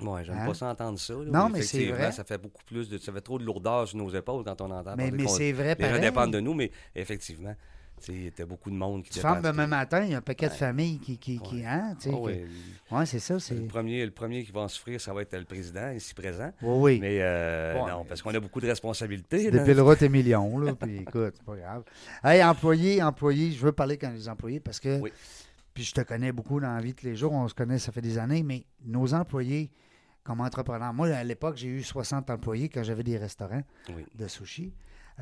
[0.00, 0.46] Ouais, j'aime Hein?
[0.46, 1.12] pas ça entendre ça.
[1.14, 1.24] là.
[1.24, 2.10] Non, mais c'est vrai.
[2.12, 2.96] Ça fait beaucoup plus de.
[2.96, 5.74] Ça fait trop de lourdeur sur nos épaules quand on entend Mais, mais c'est vrai,
[5.78, 6.00] Les gens pareil.
[6.00, 7.54] dépendent de nous, mais effectivement,
[8.00, 10.22] tu sais, t'as beaucoup de monde qui Tu fermes demain matin, il y a un
[10.22, 11.18] paquet de familles qui.
[11.18, 11.64] qui, qui Ouais.
[11.66, 12.44] hein, Ah que- oui.
[12.90, 13.38] ouais, c'est ça.
[13.38, 13.54] C'est...
[13.54, 16.50] Le premier, le premier qui va en souffrir, ça va être le président, ici présent.
[16.62, 16.98] Oui, oui.
[17.00, 19.50] Mais euh, non, parce qu'on a beaucoup de responsabilités.
[19.50, 21.82] Dépileras tes millions, là, puis écoute, c'est pas grave.
[22.24, 25.12] Hey, employé, employé, je veux parler quand les employés parce que, Oui.
[25.74, 27.78] puis je te connais beaucoup dans la vie de tous les jours, on se connaît,
[27.78, 29.70] ça fait des années, mais nos employés,
[30.22, 33.62] comme entrepreneurs, moi, à l'époque, j'ai eu 60 employés quand j'avais des restaurants
[33.96, 34.04] Oui.
[34.14, 34.72] de sushi,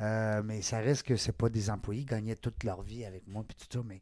[0.01, 3.27] Euh, mais ça reste que c'est pas des employés qui gagnaient toute leur vie avec
[3.27, 4.01] moi, puis tout ça, mais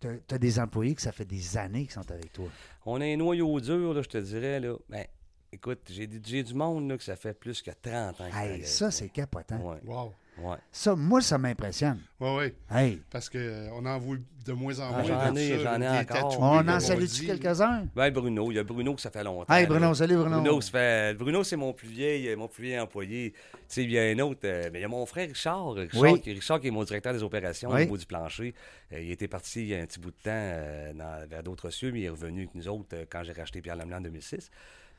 [0.00, 2.46] tu as, des employés que ça fait des années qui sont avec toi.
[2.86, 4.60] On a un noyau dur, là, je te dirais.
[4.60, 4.76] Là.
[4.88, 5.04] Ben,
[5.50, 8.28] écoute, j'ai du- j'ai du monde là, que ça fait plus que 30 ans.
[8.30, 9.58] qu'ils Hey, ça, c'est capotant.
[9.58, 10.12] Ouais, Wow.
[10.38, 10.56] Ouais.
[10.72, 12.00] Ça, moi, ça m'impressionne.
[12.20, 12.52] Oui, oui.
[12.76, 14.16] Hey, Parce qu'on en voit
[14.46, 15.04] de moins en Ah, moins.
[15.04, 16.30] j'en ai, j'en ai encore.
[16.30, 17.86] tatoués, on en salue-tu quelques-uns?
[17.96, 19.52] Ben, Bruno, il y a Bruno que ça fait longtemps.
[19.54, 19.68] Hey, là.
[19.70, 20.40] Bruno, salut Bruno.
[20.40, 23.32] Bruno, ça fait- Bruno, c'est mon plus vieil, euh, mon plus vieil employé.
[23.32, 25.72] Tu sais, il y a un autre, euh, mais il y a mon frère Richard.
[25.72, 26.20] Richard, Oui.
[26.20, 27.80] qui, Richard qui est mon directeur des opérations Oui.
[27.80, 28.54] au niveau du plancher.
[28.92, 31.42] Euh, il était parti il y a un petit bout de temps euh, dans- vers
[31.42, 33.98] d'autres cieux, mais il est revenu avec nous autres euh, quand j'ai racheté Pierre Lamelin
[33.98, 34.50] en 2006.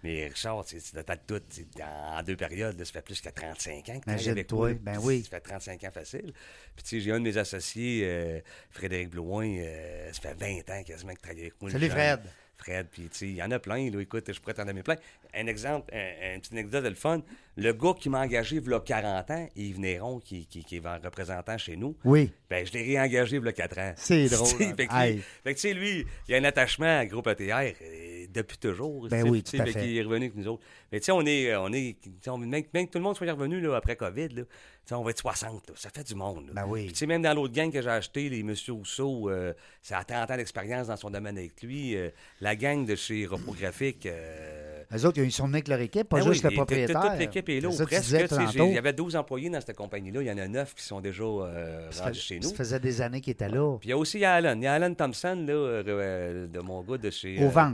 [0.06, 1.42] Mais Richard, de tas tout.
[1.82, 4.80] En deux périodes, là, ça fait plus que 35 ans qu'il travaille avec Imagine-toi, moi.
[4.80, 5.24] ben oui.
[5.24, 6.32] Ça fait 35 ans facile.
[6.76, 8.40] Puis tu sais, j'ai un de mes associés, euh,
[8.70, 11.72] Frédéric Blouin, euh, ça fait 20 ans quasiment qu'il travaille avec moi.
[11.72, 11.90] Salut.
[11.90, 12.20] Fred.
[12.58, 14.00] Fred, puis tu sais, il y en a plein, là.
[14.00, 14.96] Écoute, je pourrais t'en donner plein.
[15.36, 17.22] Un exemple, un, un petit anecdote de le fun.
[17.58, 20.76] Le gars qui m'a engagé il y a 40 ans, Yves Néron, qui, qui, qui
[20.76, 22.30] est représentant chez nous, Oui.
[22.50, 23.94] ben, je l'ai réengagé il y a 4 ans.
[23.96, 24.74] C'est drôle, hein.
[24.76, 27.54] fait que, lui- fait que, tu sais, lui, il a un attachement à Groupe ETR
[27.82, 29.08] euh, depuis toujours.
[29.08, 29.80] Ben oui, tout à fait fait.
[29.84, 30.64] qu'il est revenu avec nous autres.
[30.92, 31.96] Mais tu sais, on est, on est,
[32.28, 34.44] on- même, même que tout le monde soit revenu là, après COVID, là,
[34.92, 35.74] on va être 60, là.
[35.78, 36.52] ça fait du monde.
[36.54, 36.84] Ben oui.
[36.86, 40.00] Puis, tu sais, même dans l'autre gang que j'ai acheté, les Monsieur Rousseau, euh, ça
[40.00, 41.96] a 30 ans d'expérience dans son domaine avec lui.
[41.96, 42.10] euh,
[42.42, 44.06] la gang de chez Repographique.
[44.06, 47.02] Euh, Les autres, ils sont venus avec leur équipe, pas ben juste oui, le propriétaire.
[47.02, 48.16] Toute l'équipe est là, ça presque.
[48.56, 50.22] Il y avait 12 employés dans cette compagnie-là.
[50.22, 52.50] Il y en a 9 qui sont déjà euh, rendus fait- chez nous.
[52.50, 53.78] ça faisait des années qu'il était là.
[53.80, 54.56] Puis il y a aussi Alan.
[54.56, 57.52] Il y a Alan Thompson, là, euh, euh, de mon gars de chez Au.
[57.56, 57.72] Ah,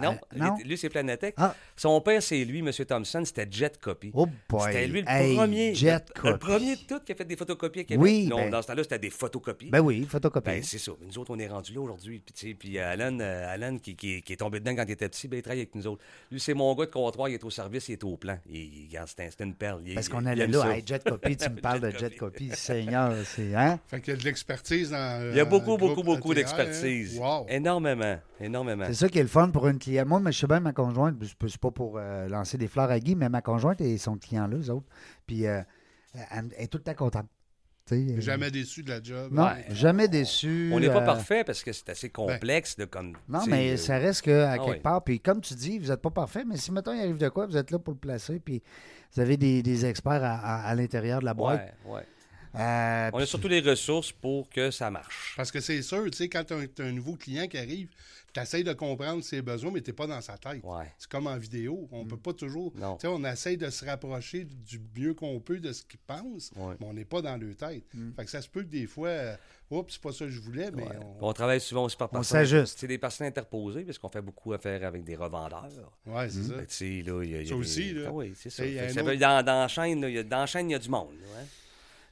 [0.00, 0.56] Non, non?
[0.64, 1.34] lui, c'est Planetech.
[1.36, 1.54] Ah.
[1.76, 2.70] Son père, c'est lui, M.
[2.86, 4.10] Thompson, c'était Jet Copy.
[4.14, 4.60] Oh boy.
[4.72, 5.74] C'était lui le Hey, premier.
[5.74, 8.02] Jet le, le premier de tout qui a fait des photocopies à Québec.
[8.02, 9.70] Oui, Non, ben- dans ce temps-là, c'était des photocopies.
[9.70, 10.46] Ben oui, photocopie.
[10.50, 10.92] Ben, c'est ça.
[11.06, 12.20] Nous autres, on est rendus là aujourd'hui.
[12.34, 15.28] Puis, puis Alan, euh, Alan qui, qui- qui est tombé dedans quand il était petit,
[15.28, 16.02] ben, il travaille avec nous autres.
[16.32, 18.38] Lui, c'est mon gars de comptoir, il est au service, il est au plan.
[18.48, 19.82] Il, il- c'est un- c'est une perle.
[19.84, 22.50] Il- Parce qu'on allait là, hey, Jet Copy, tu me parles de Jet Copy.
[22.54, 23.78] Seigneur, c'est, hein?
[23.86, 25.30] Fait qu'il y a de l'expertise dans.
[25.30, 27.18] Il y a euh, beaucoup, beaucoup, beaucoup ATR, d'expertise.
[27.18, 27.22] hein.
[27.40, 27.46] Wow.
[27.50, 28.84] Énormément, énormément.
[28.86, 30.08] C'est ça qui est le fun pour une cliente.
[30.08, 32.66] Moi, mais je sais bien, ma conjointe, c'est pas- c'est pas pour euh, lancer des
[32.66, 34.86] fleurs à Guy, mais ma conjointe et son client-là, eux autres,
[35.26, 35.60] puis euh,
[36.14, 37.26] elle, elle est tout le temps contente.
[37.90, 39.32] Euh, Jamais déçu de la job.
[39.32, 39.66] Non, Ouais.
[39.70, 40.70] jamais déçu.
[40.72, 43.16] On n'est pas euh, parfait parce que c'est assez complexe de comme.
[43.28, 44.78] Non, mais euh, ça reste que à ah quelque ouais.
[44.80, 47.28] part, puis comme tu dis, vous n'êtes pas parfait, mais si mettons il arrive de
[47.28, 48.62] quoi, vous êtes là pour le placer, puis
[49.14, 51.74] vous avez des, des experts à, à- à l'intérieur de la boîte.
[51.86, 52.06] Ouais, ouais.
[52.54, 55.32] Euh, On a surtout les ressources pour que ça marche.
[55.36, 57.88] Parce que c'est sûr, tu sais, quand tu as, un nouveau client qui arrive,
[58.32, 60.62] tu essaies de comprendre ses besoins, mais tu n'es pas dans sa tête.
[60.64, 60.90] Ouais.
[60.98, 61.86] C'est comme en vidéo.
[61.90, 61.94] Mm.
[61.94, 62.72] On peut pas toujours.
[62.76, 62.96] Non.
[62.96, 66.50] Tu sais, on essaie de se rapprocher du mieux qu'on peut de ce qu'ils pensent,
[66.56, 66.74] Ouais.
[66.80, 67.84] mais on n'est pas dans leur tête.
[67.92, 68.12] Mm.
[68.16, 69.36] Fait que ça se peut que des fois, euh,
[69.70, 70.98] oups, c'est pas ça que je voulais, mais Ouais.
[71.20, 71.28] on.
[71.28, 72.78] On travaille souvent aussi par On s'ajuste.
[72.78, 75.68] C'est des personnes interposées parce qu'on fait beaucoup affaire avec des revendeurs.
[76.06, 76.54] Ouais, c'est ça.
[76.56, 78.02] Là, il y a- il y a Ça des- aussi, là.
[78.08, 78.62] Ah oui, c'est ça.
[78.64, 80.78] Autre- dans, dans la chaîne, là, il y a, dans la chaîne, il y a
[80.78, 81.12] du monde.
[81.20, 81.46] là, hein.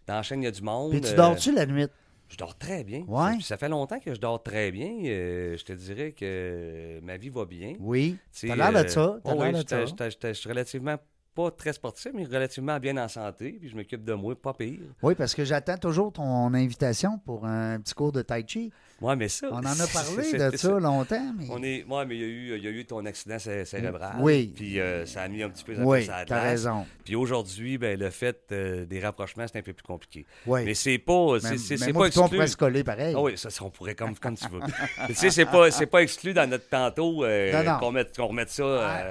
[0.06, 0.90] Dans la chaîne, il y a du monde.
[0.90, 1.86] puis tu euh, dors-tu la nuit?
[2.30, 3.04] Je dors très bien.
[3.08, 3.40] Ouais.
[3.40, 4.90] Ça, fait longtemps que je dors très bien.
[5.04, 7.74] Euh, je te dirais que ma vie va bien.
[7.80, 8.16] Oui.
[8.40, 9.16] T'as l'air de euh, ça.
[9.24, 10.96] Oh oui, Je suis relativement
[11.34, 13.56] pas très sportif, mais relativement bien en santé.
[13.60, 14.78] Puis je m'occupe de moi, pas pire.
[15.02, 18.72] Oui, parce que j'attends toujours ton invitation pour un petit cours de Tai Chi.
[19.00, 19.48] Ouais, mais ça.
[19.50, 21.46] On en a parlé de ça longtemps, mais.
[21.50, 23.64] On est, ouais, mais il y, a eu, il y a eu ton accident cé-
[23.64, 24.16] cérébral.
[24.20, 24.52] Oui.
[24.54, 26.84] Puis euh, ça a mis un petit peu Oui, ça à t'as raison.
[27.04, 30.26] Puis aujourd'hui, ben, le fait euh, des rapprochements, c'est un peu plus compliqué.
[30.46, 30.64] Oui.
[30.64, 32.36] Mais c'est pas, c'est, Mais- c'est, mais c'est moi pas pis toi, on exclu.
[32.36, 33.14] pourrait se coller pareil.
[33.16, 34.60] Ah oui, ça, on pourrait comme, comme tu veux.
[35.06, 37.78] Tu sais, c'est pas, c'est pas exclu dans notre tantôt euh, Non, non.
[37.78, 39.02] qu'on, mette, qu'on remette ça,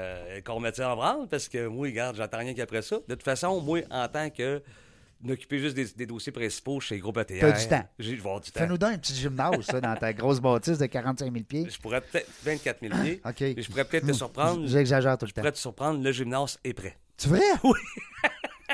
[0.45, 2.97] qu'on remette ça en branle parce que moi, regarde, j'attends rien qu'après ça.
[3.07, 4.61] De toute façon, moi, en tant que
[5.22, 7.84] m'occuper juste des, des dossiers principaux chez Groupe ATR, T'as du temps.
[7.99, 8.59] j'ai, je du temps.
[8.59, 11.67] Fais-nous donc un petit gymnase, ça, dans ta grosse bâtisse de 45 000 pieds.
[11.70, 13.22] Je pourrais peut-être 24 000 pieds.
[13.26, 13.41] OK.
[13.41, 14.65] Et je pourrais peut-être te surprendre.
[14.67, 15.41] J'exagère tout le Je temps.
[15.41, 16.97] pourrais te surprendre, le gymnase est prêt.
[17.17, 17.41] Tu vrai?
[17.63, 17.72] Oui.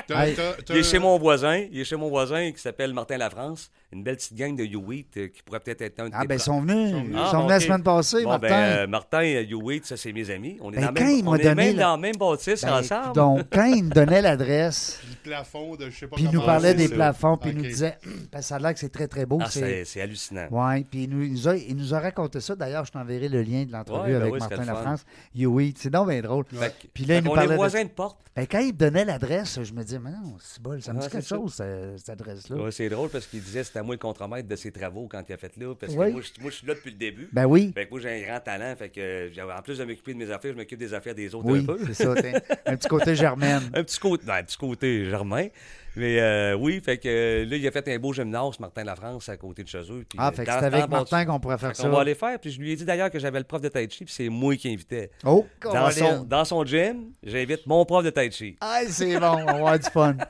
[0.06, 2.58] T'as- Hey, t'as- t'as- Il est chez mon voisin, il est chez mon voisin qui
[2.60, 6.08] s'appelle Martin Lafrance, une belle petite gang de You-Wheat euh, qui pourrait peut-être être un
[6.08, 6.94] de Ah, ben, ils sont venus.
[7.08, 7.62] Ils Ah, sont venus la ok.
[7.62, 8.48] semaine passée, Bon, Martin.
[8.48, 10.58] ben, euh, Martin et You-Wheat, ça, c'est mes amis.
[10.60, 12.16] On est, Ben, dans, même, il m'a on est donné même la- dans le même
[12.16, 13.12] bâtisse Ben, ensemble.
[13.14, 16.42] donc, quand il me donnait l'adresse, le plafond de je sais pas puis il nous
[16.44, 16.94] parlait des ça.
[16.94, 17.96] plafonds, puis il nous disait,
[18.40, 19.38] ça a l'air que c'est très, très beau.
[19.40, 20.00] Ah, c'est...
[20.00, 20.48] hallucinant.
[20.50, 22.56] Oui, puis il nous, il nous a, il nous a raconté ça.
[22.56, 24.64] D'ailleurs, je t'enverrai le lien de l'entrevue Ouais, ben avec oui, Martin.
[24.64, 25.04] Lafrance.
[25.36, 26.44] Oui, c'est donc bien drôle.
[26.92, 28.18] Puis là, il nous parlait est de- voisins de porte.
[28.34, 31.00] Ben, quand il me donnait l'adresse, je me disais, mais non, c'est bol, ça me
[31.00, 32.56] dit quelque chose, cette adresse-là.
[32.56, 35.22] Ouais, c'est drôle parce qu'il disait c'était à moi le contremaître de ses travaux quand
[35.28, 35.74] il a fait là.
[35.74, 36.12] Parce que Oui.
[36.12, 37.28] moi, je, moi, je suis là depuis le début.
[37.32, 37.72] Ben oui.
[37.74, 38.74] Fait que moi, j'ai un grand talent.
[38.76, 41.34] Fait que, euh, en plus de m'occuper de mes affaires, je m'occupe des affaires des
[41.34, 41.78] autres Oui, un peu.
[41.86, 42.14] c'est ça.
[42.14, 43.62] t'as Un petit côté germaine.
[43.74, 45.48] Un petit côté, non, un petit côté germain.
[45.96, 49.28] Mais euh, oui, fait que euh, là, il a fait un beau gymnase, Martin Lafrance,
[49.28, 50.04] à côté de chez eux.
[50.08, 51.82] puis, Ah, euh, fait que c'est avec Martin qu'on pourrait faire ça.
[51.82, 52.38] qu'on va aller faire.
[52.38, 54.28] Puis je lui ai dit d'ailleurs que j'avais le prof de Tai Chi, puis c'est
[54.28, 55.10] moi qui invitais.
[55.24, 58.56] Oh, Dans son, dans son gym, j'invite mon prof de Tai Chi.
[58.60, 60.16] Ah, c'est bon, on va avoir du fun.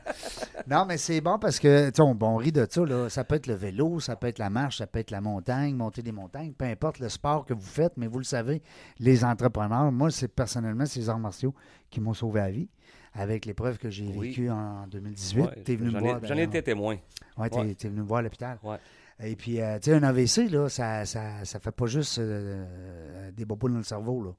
[0.69, 3.09] Non, mais c'est bon parce que, tu sais, on, on rit de ça, là.
[3.09, 5.77] Ça peut être le vélo, ça peut être la marche, ça peut être la montagne,
[5.77, 8.63] monter des montagnes, peu importe le sport que vous faites, mais vous le savez,
[8.99, 11.55] les entrepreneurs, moi, c'est personnellement, c'est les arts martiaux
[11.89, 12.69] qui m'ont sauvé la vie
[13.17, 14.29] avec l'épreuve que j'ai Oui.
[14.29, 15.41] vécue en 2018.
[15.43, 16.21] Ouais, T'es venu me j'en voir.
[16.25, 16.97] J'en ai été témoin.
[17.37, 17.75] Ouais, t'es, Ouais.
[17.75, 18.59] t'es venu me voir à l'hôpital.
[18.63, 18.77] Ouais.
[19.21, 23.31] Et puis, euh, tu sais, un AVC, là, ça, ça, ça fait pas juste euh,
[23.33, 24.33] des bobos dans le cerveau, là.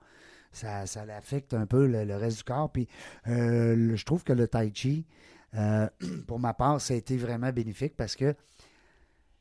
[0.51, 2.71] Ça, ça affecte un peu le, le reste du corps.
[2.71, 2.87] Puis,
[3.27, 5.05] euh, le- je trouve que le tai chi,
[6.27, 8.35] pour ma part, ça a été vraiment bénéfique parce que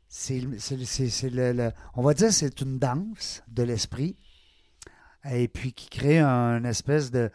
[0.09, 4.17] c'est, le, le- on va dire, c'est une danse de l'esprit
[5.31, 7.31] et puis qui crée un espèce de,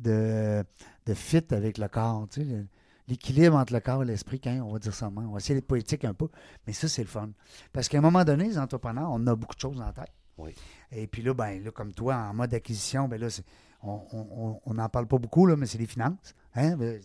[0.00, 0.64] de,
[1.06, 2.64] de fit avec le corps, tu sais,
[3.08, 5.10] l'équilibre entre le corps et l'esprit, quand on va dire ça.
[5.14, 6.28] On va essayer d'être poétique un peu,
[6.66, 7.30] mais ça, c'est le fun.
[7.72, 10.12] Parce qu'à un moment donné, les entrepreneurs, on a beaucoup de choses en tête.
[10.38, 10.54] Oui.
[10.94, 13.28] Et puis là, ben, là, comme toi, en mode acquisition, ben là,
[13.84, 16.34] on n'en parle pas beaucoup, là, mais c'est les finances.
[16.54, 16.76] Hein?
[16.76, 17.00] Ben,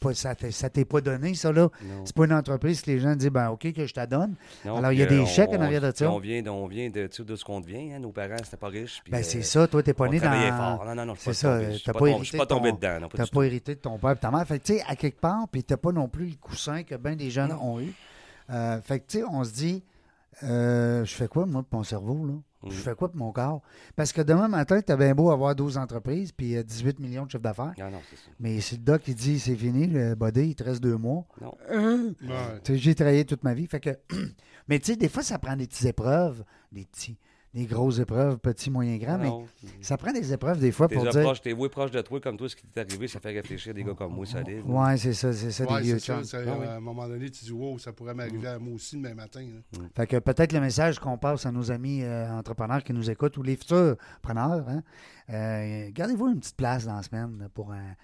[0.00, 1.68] pas- ça ça t'est pas donné, ça, là.
[2.04, 4.36] C'est pas une entreprise que les gens disent, ben, OK, que je te donne.
[4.64, 6.08] Non, Alors, il y a des euh, chèques en on- arrière de ça.
[6.10, 7.92] On vient, de- on vient de, tu de ce qu'on devient.
[7.92, 7.98] hein.
[7.98, 9.00] Nos parents, c'était pas riches.
[9.02, 10.30] puis, Ben, euh, c'est ça, toi, t'es pas né dans.
[10.56, 10.84] fort.
[10.86, 12.72] Non, non, non, C'est pas ça, tombé- je suis pas tombé- pas de ton- tombé
[12.72, 13.08] dedans.
[13.12, 14.46] T'as du pas hérité de ton père et ta mère.
[14.46, 17.16] Fait tu sais, à quelque part, puis t'as pas non plus le coussin que bien
[17.16, 17.74] des jeunes Non.
[17.74, 17.92] ont eu.
[18.50, 19.82] Euh, fait que, tu sais, on se dit,
[20.44, 22.34] euh, je fais quoi, moi, pour mon cerveau, là?
[22.62, 22.70] Mhm.
[22.72, 23.62] Je fais quoi pour mon corps?
[23.96, 27.30] Parce que demain matin, t'as bien beau avoir 12 entreprises puis euh, 18 millions de
[27.30, 27.72] chiffre d'affaires.
[27.76, 28.30] ça.
[28.38, 31.24] Mais c'est le doc qui dit, c'est fini, le body, il te reste deux mois.
[31.40, 31.54] Non.
[31.70, 32.60] Euh, Ouais.
[32.62, 33.66] tu j'ai travaillé toute ma vie.
[33.66, 33.90] Fait que,
[34.68, 37.16] mais tu sais, des fois, ça prend des petites épreuves, des petits,
[37.52, 39.44] des grosses épreuves, petits, moyens, grands, mais Non.
[39.80, 41.22] ça prend des épreuves des fois pour dire.
[41.22, 43.74] proche, t'es voué proche de toi, comme toi, ce qui t'est arrivé, ça fait réfléchir
[43.74, 44.62] des gars comme moi, solide.
[44.64, 46.20] Ouais, c'est ça, c'est ça, Ouais, des vieux ça.
[46.22, 46.66] Ah oui.
[46.66, 49.40] À un moment donné, tu dis, wow, ça pourrait m'arriver à moi aussi demain matin.
[49.40, 49.80] là.
[49.96, 53.36] Fait que peut-être le message qu'on passe à nos amis euh, entrepreneurs qui nous écoutent
[53.36, 54.82] ou les futurs preneurs, hein,
[55.30, 57.94] euh, gardez-vous une petite place dans la semaine pour un, euh,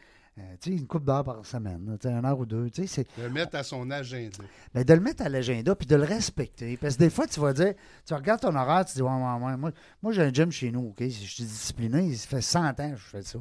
[0.60, 2.68] tu sais, une coupe d'heures par semaine, là, tu sais, une heure ou deux.
[2.70, 4.38] tu sais, c'est- Le mettre à son agenda.
[4.74, 6.76] ben, de le mettre à l'agenda puis de le respecter.
[6.76, 7.74] Parce que des fois, tu vas dire,
[8.06, 9.70] tu regardes ton horaire, tu dis, ouais, ouais, ouais, moi,
[10.02, 11.00] moi j'ai un gym chez nous, OK?
[11.02, 13.38] Je suis discipliné, ça fait 100 ans que je fais ça.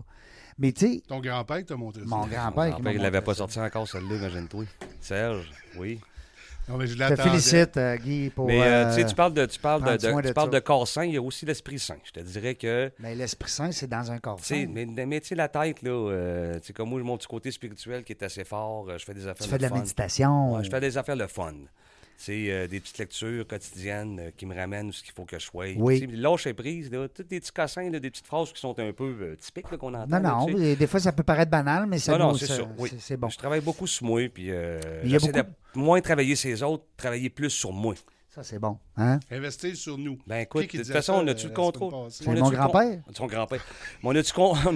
[0.57, 2.07] Mais tu sais, Ton grand-père t'a montré ça.
[2.07, 4.63] mon Mon grand-père qui grand-père, il l'avait pas sorti encore, celle-là, imagine-toi.
[5.01, 5.99] Serge, oui.
[6.67, 8.47] Non, mais je Je te félicite, euh, Guy, pour.
[8.47, 9.97] Mais euh, euh, tu sais, tu parles de, tu parles de,
[10.27, 11.97] tu parles de corps sain, il y a aussi l'esprit sain.
[12.03, 14.65] Je te dirais que, mais l'Esprit Saint, c'est dans un corps sain.
[14.69, 17.51] mais, mais tu sais, la tête, là, euh, tu sais, comme moi, mon petit côté
[17.51, 19.75] spirituel qui est assez fort, euh, je fais des affaires Tu fais de la fun.
[19.75, 20.55] méditation.
[20.55, 21.53] Ouais, je fais des affaires de fun.
[22.17, 25.37] C'est euh, des petites lectures quotidiennes euh, qui me ramènent où ce qu'il faut que
[25.37, 25.67] je sois.
[25.75, 25.99] Oui.
[25.99, 28.77] Tu sais, Lâcher prise, là, tous des petits cassins, là, des petites phrases qui sont
[28.79, 30.07] un peu euh, typiques qu'on entend.
[30.07, 30.63] Non, là, non, tu sais.
[30.63, 32.63] et des fois, ça peut paraître banal, mais ça Non, non, c'est ça.
[32.77, 32.91] Oui.
[32.99, 33.29] c'est- bon.
[33.29, 36.35] Je travaille beaucoup sur moi, puis euh, il y a j'essaie beaucoup de moins travailler
[36.35, 37.95] sur les autres, travailler plus sur moi.
[38.29, 38.77] Ça, c'est bon.
[38.97, 39.19] Hein?
[39.31, 40.17] Investir sur nous.
[40.27, 42.11] Ben écoute, de toute façon, on a-tu le contrôle?
[42.11, 43.01] C'est mon grand-père.
[43.13, 43.65] Son grand-père.
[44.03, 44.15] Mais on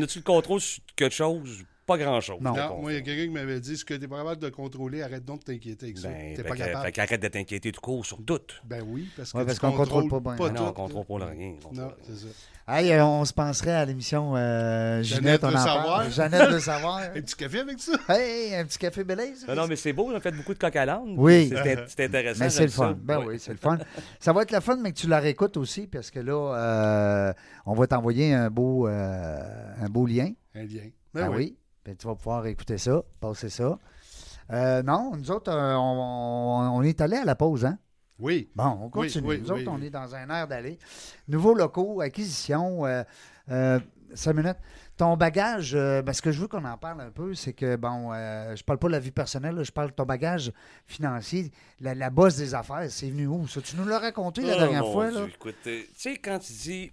[0.02, 1.64] a-tu le contrôle sur quelque chose?
[1.90, 2.38] Pas grand-chose.
[2.40, 2.54] Non.
[2.82, 4.50] moi, il y a quelqu'un qui m'avait dit ce que tu es pas capable de
[4.50, 6.08] contrôler, arrête donc de t'inquiéter avec ça.
[6.10, 6.86] Ben, T'es fait pas que- capable.
[6.86, 8.40] fait qu'arrête de t'inquiéter tout court sur tout.
[8.64, 10.36] Ben oui, parce que Ouais, parce qu'on contrôle pas bien.
[10.36, 11.26] Ben non, on tout, contrôle là.
[11.28, 11.54] pas rien.
[11.66, 12.28] on Non, contrôle- c'est ça.
[12.72, 16.12] Hey, euh, on se penserait à l'émission euh, Jeannette on veut en savoir.
[16.12, 16.98] Jeannette veut savoir.
[17.16, 17.94] Un petit café avec ça?
[18.10, 19.44] Hey, un petit café Belize.
[19.48, 21.16] Non, non, mais c'est beau, on a fait beaucoup de coq à l'âne.
[21.18, 21.52] Oui.
[21.88, 22.44] C'est intéressant.
[22.44, 22.96] Mais c'est le fun.
[23.02, 23.80] Ben oui, c'est le fun.
[24.20, 27.34] Ça va être le fun, mais que tu la réécoutes aussi, parce que là, euh,
[27.66, 29.40] on va t'envoyer un beau, euh,
[29.82, 30.30] un beau lien.
[30.54, 30.90] Un lien.
[31.12, 31.36] Ben ah oui.
[31.38, 31.58] oui.
[31.90, 33.80] Puis tu vas pouvoir écouter ça, passer ça.
[34.52, 37.80] Euh, non, nous autres, euh, on, on est allé à la pause, hein?
[38.20, 38.48] Oui.
[38.56, 39.28] Bon, on continue.
[39.28, 40.78] oui, nous autres, oui, on est dans un air d'aller.
[41.28, 42.86] Nouveaux locaux, acquisition.
[42.86, 43.04] Euh,
[43.50, 43.80] euh,
[44.14, 44.58] cinq minutes.
[44.98, 48.14] Ton bagage, ben, ce que je veux qu'on en parle un peu, c'est que, bon,
[48.14, 50.52] je parle pas de la vie personnelle, là, je parle de ton bagage
[50.86, 53.48] financier, la, la bosse des affaires, c'est venu où?
[53.48, 55.28] Ça, tu nous l'as raconté la Oh, dernière fois, Dieu, là?
[55.34, 56.92] Écoute, tu sais, quand tu dis.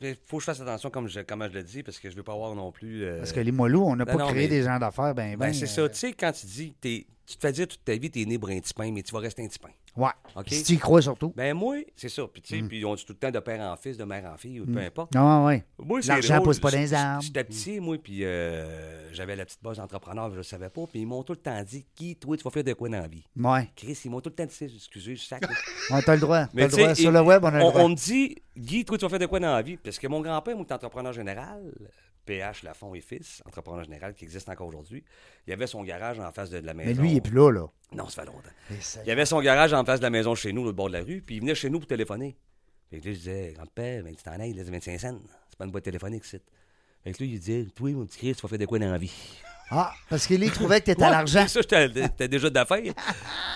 [0.00, 2.16] Il faut que je fasse attention comme je, comment je le dis, parce que je
[2.16, 3.04] veux pas avoir non plus.
[3.04, 5.32] euh, Parce que les Moilous, on n'a pas non, créé mais- des gens d'affaires, ben,
[5.36, 5.46] ben.
[5.48, 5.88] Ben, c'est euh, ça.
[5.88, 6.74] Tu sais, quand tu dis.
[6.80, 9.02] t'es- tu te fais dire toute ta vie, t'es né pour un petit pain, mais
[9.02, 9.68] tu vas rester un petit pain.
[9.96, 10.10] Ouais.
[10.36, 10.46] OK?
[10.48, 11.32] Si tu y crois surtout.
[11.36, 12.22] Ben, moi, c'est ça.
[12.32, 12.60] Puis, tu Mm.
[12.62, 14.60] sais, puis on dit tout le temps de père en fils, de mère en fille,
[14.60, 15.14] ou peu importe.
[15.14, 15.64] Non, ouais.
[15.78, 17.22] Moi, L'argent pousse pas dans les arbres.
[17.22, 20.86] J'étais petit, moi, puis euh, j'avais la petite base d'entrepreneur, je le savais pas.
[20.86, 23.00] Puis ils m'ont tout le temps dit, qui, toi, tu vas faire de quoi dans
[23.00, 23.24] la vie?
[23.36, 23.68] Ouais.
[23.74, 25.42] Chris, ils m'ont tout le temps dit, excusez, je sac.
[25.90, 26.46] On t'as le droit.
[26.54, 26.94] Mais le tu droit.
[26.94, 27.80] Sur le web, on a le droit.
[27.82, 29.76] on me dit, Guy, toi, tu vas faire de quoi dans la vie?
[29.76, 31.60] Parce que mon grand-père, moi, entrepreneur général,
[32.28, 35.02] PH Lafont et Fils, entrepreneur général qui existe encore aujourd'hui.
[35.46, 36.90] Il avait son garage en face de, de la maison.
[36.90, 37.66] Mais lui, il est plus là, là.
[37.92, 38.50] Non, ça fait longtemps.
[38.80, 40.88] Ça- Il y avait son garage en face de la maison chez nous, au bord
[40.88, 42.36] de la rue, puis il venait chez nous pour téléphoner.
[42.90, 45.18] Fait que là, je disais, grand-père, ben, tu t'en ailles, là, c'est 25 cents.
[45.50, 46.42] C'est pas une boîte téléphonique, c'est.
[47.04, 48.90] Fait que lui, il disait, toi, mon petit Chris, tu vas faire de quoi dans
[48.90, 49.12] la vie?
[49.70, 51.44] Ah, parce qu'il il trouvait que t'étais à Ouais, l'argent.
[51.46, 52.80] c'est Ça, j'étais déjà d'affaires.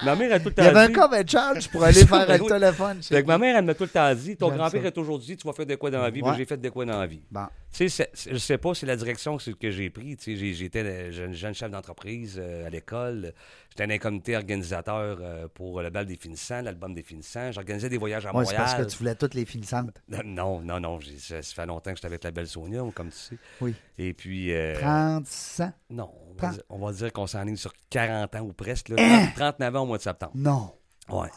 [0.04, 2.04] ma mère a tout le temps Il y avait un dit- cover charge pour aller
[2.06, 2.48] faire Ben le oui.
[2.48, 3.02] téléphone.
[3.02, 5.36] Fait que ma mère, elle m'a tout le temps dit, ton grand-père a toujours dit,
[5.36, 6.20] tu vas faire de quoi dans la vie?
[6.20, 6.30] Ouais.
[6.32, 7.22] Ben, j'ai fait de quoi dans la vie.
[7.30, 7.46] Bon.
[7.74, 10.14] Tu sais, je sais pas, c'est la direction que, j'ai pris.
[10.18, 13.32] Tu sais, j'étais jeune, jeune chef d'entreprise euh, à l'école.
[13.76, 17.50] J'étais un comité organisateur euh, pour le bal des finissants, l'album des finissants.
[17.52, 18.62] J'organisais des voyages à Ouais, c'est Montréal.
[18.76, 19.90] parce que tu voulais toutes les finissantes.
[20.24, 21.00] Non, non, non.
[21.00, 23.38] j'ai- Ça, fait longtemps que j'étais avec la belle Sonia, comme tu sais.
[23.62, 23.74] Oui.
[23.98, 24.52] Et puis.
[24.52, 25.72] euh, 30 cents?
[25.90, 28.90] non, on va, dire, on va dire qu'on s'enligne sur 40 ans ou presque.
[28.90, 29.26] Là, Hein?
[29.36, 30.32] 30 39 ans au mois de septembre.
[30.34, 30.74] Non.
[31.08, 31.28] Ouais.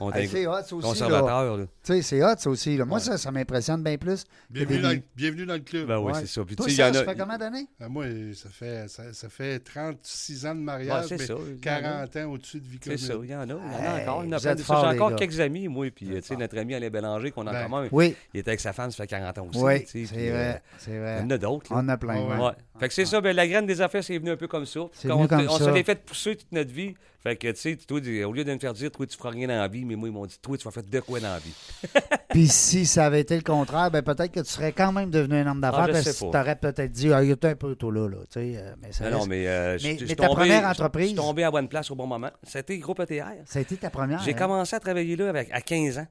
[0.00, 0.74] On Hey, est c'est hot, ça aussi.
[0.74, 0.80] Là.
[0.88, 1.56] conservateur.
[1.56, 1.64] Là.
[1.64, 2.76] Tu sais, c'est hot, ça aussi.
[2.76, 2.84] Là.
[2.84, 3.04] Moi, Ouais.
[3.04, 4.24] ça, ça m'impressionne bien plus.
[4.50, 5.88] Bienvenue des- dans, le- bienvenue dans le club.
[5.88, 6.20] Ben oui, Ouais.
[6.20, 6.44] c'est ça.
[6.44, 7.66] Puis, Toi, tu sais, il y ça, en ça a- fait combien d'années?
[7.80, 11.24] Ah, moi, ça fait, ça, ça fait 36 ans de mariage, mais ça.
[11.24, 11.60] il y en a.
[11.80, 13.44] 40 ans au-dessus de vie C'est ça, il y en a.
[13.44, 14.24] Il y en a Hey, encore.
[14.24, 15.16] Il y en a J'ai les encore gars.
[15.16, 15.86] quelques amis, moi.
[15.94, 17.88] Puis, tu sais, notre ami Alain Bélanger, qu'on a Ben, en commun.
[17.92, 19.58] Oui, Il était avec sa femme, ça fait 40 ans aussi.
[19.58, 20.30] oui, c'est puis, vrai.
[20.32, 21.20] euh, C'est Il y vrai.
[21.22, 21.66] en a d'autres.
[21.70, 22.54] On a plein.
[22.78, 24.80] Fait que c'est ça, ben, la graine des affaires, c'est venu un peu comme ça.
[25.06, 26.94] Quand on, se l'est fait pousser toute notre vie.
[27.26, 29.48] Fait que, tu sais, toi, au lieu de me faire dire, toi, tu feras rien
[29.48, 31.32] dans la vie, mais moi, ils m'ont dit, toi, tu vas faire de quoi dans
[31.32, 31.52] la vie.
[32.30, 35.34] Puis si ça avait été le contraire, ben peut-être que tu serais quand même devenu
[35.38, 36.38] un homme d'affaires Ah, parce que tu pas.
[36.38, 38.18] t'aurais peut-être dit, ah, il était un peu tôt là, là.
[38.30, 41.08] Tu sais, euh, mais ça, Non, non, mais, euh, Mais- ta tombé- première entreprise- Je
[41.08, 42.30] suis tombé à bonne place au bon moment.
[42.44, 43.24] C'était groupe ETR.
[43.44, 44.20] ça a été ta première.
[44.22, 44.34] J'ai hein?
[44.38, 46.06] commencé à travailler là avec, à 15 ans.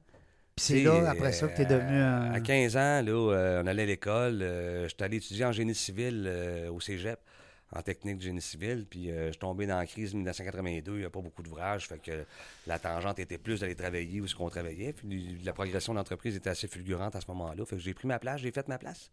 [0.54, 2.32] Puis c'est là, après ça, que tu es euh, devenu un.
[2.32, 4.40] À 15 ans, là, euh, on allait à l'école.
[4.42, 7.18] euh, J'étais allé étudier en génie civil euh, au cégep,
[7.72, 8.86] en technique de génie civil.
[8.88, 10.92] Puis euh, je suis tombé dans la crise de 1982.
[10.92, 11.88] Il n'y a pas beaucoup d'ouvrages.
[11.88, 12.24] Fait que
[12.66, 14.92] la tangente était plus d'aller travailler où ce qu'on travaillait.
[14.92, 17.64] Puis la progression de l'entreprise était assez fulgurante à ce moment-là.
[17.64, 19.10] Fait que j'ai pris ma place, j'ai fait ma place.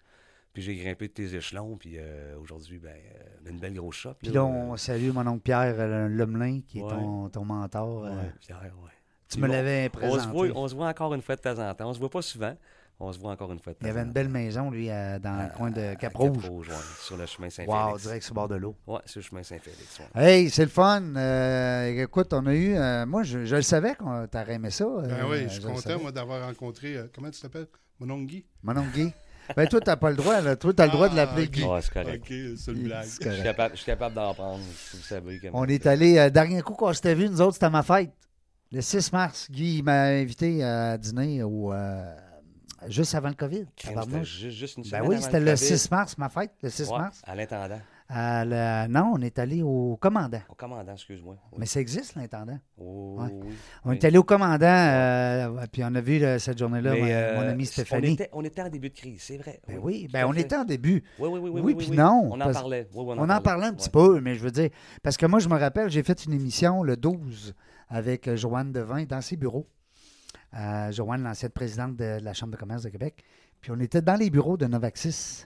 [0.54, 1.78] Puis j'ai grimpé de tes échelons.
[1.78, 4.14] Puis euh, aujourd'hui, ben, euh, on a une belle grosse shop.
[4.22, 8.06] Puis là, on salue mon oncle Pierre euh, Lemelin, qui est ton, ton mentor.
[8.06, 8.16] euh, euh.
[8.22, 8.92] ouais, Pierre, ouais.
[9.30, 10.52] Tu me l'avais On se, voit, présenté.
[10.56, 11.90] on se voit encore une fois de temps en temps.
[11.90, 12.56] On se voit pas souvent.
[13.06, 14.90] On se voit encore une fois de temps Il y avait une belle maison, lui,
[14.90, 16.42] à- dans le coin de Cap-Rouge.
[16.42, 17.74] Cap-Rouge, ouais, sur le chemin Saint-Félix.
[17.92, 18.76] Wow, direct sur le bord de l'eau.
[18.88, 20.00] Ouais, sur le chemin Saint-Félix.
[20.16, 20.22] ouais.
[20.24, 21.02] Hey, c'est le fun.
[21.16, 22.76] Euh, écoute, on a eu.
[22.76, 24.86] euh, moi, je, je le savais qu'on t'aurais aimé ça.
[24.86, 26.96] Ben euh, oui, je suis content, moi, d'avoir rencontré.
[26.96, 27.68] euh, comment tu t'appelles?
[28.00, 29.14] Mon oncle Guy Mon oncle Guy.
[29.58, 30.40] Ben, toi, t'as pas le droit.
[30.40, 30.56] Là.
[30.56, 31.52] Toi, t'as le droit de Ah, l'appeler ok.
[31.52, 31.64] Guy.
[31.66, 32.24] Ouais, c'est correct.
[32.24, 33.06] Ok, c'est une blague.
[33.06, 35.40] Je suis capable, je d'en prendre, si vous savez.
[35.40, 36.18] comment- On est allé.
[36.18, 38.12] euh, dernier coup qu'on s'était vu, nous autres, c'était à ma fête.
[38.72, 39.52] Le 6 mars.
[39.52, 42.16] Guy il m'a invité à dîner au, euh,
[42.88, 43.66] juste avant le COVID.
[43.76, 44.38] Tabarnouche.
[44.40, 45.58] C'était juste, une Ben semaine oui, avant c'était le COVID.
[45.58, 47.22] 6 mars, ma fête, le 6 Ouais, mars.
[47.26, 47.80] À l'intendant.
[48.10, 50.42] La- Non, on est allé au commandant.
[50.50, 51.36] Au commandant, excuse-moi.
[51.52, 51.58] Oui.
[51.60, 52.60] Mais ça existe, l'intendant.
[52.78, 53.30] Oh, Ouais.
[53.32, 53.54] oui.
[53.86, 53.96] On Oui.
[53.96, 57.48] est allé au commandant, euh, puis on a vu là, cette journée-là mon, euh, mon
[57.50, 58.14] ami On Stéphanie.
[58.14, 59.60] était, on était en début de crise, c'est vrai.
[59.68, 60.42] Ben oui, ben on fait.
[60.42, 61.04] était en début.
[61.18, 61.50] Oui, oui, oui.
[61.50, 62.88] Oui, Oui, oui, puis non, On en parlait.
[62.94, 64.70] Oui, oui, On en parlait un petit peu, mais je veux dire,
[65.02, 67.56] parce que moi, je me rappelle, j'ai fait une émission le 12
[67.90, 69.68] avec euh, Joanne Devin dans ses bureaux.
[70.56, 73.24] Euh, Joanne, l'ancienne présidente de la Chambre de commerce de Québec.
[73.62, 75.46] Puis on était dans les bureaux de Novaxis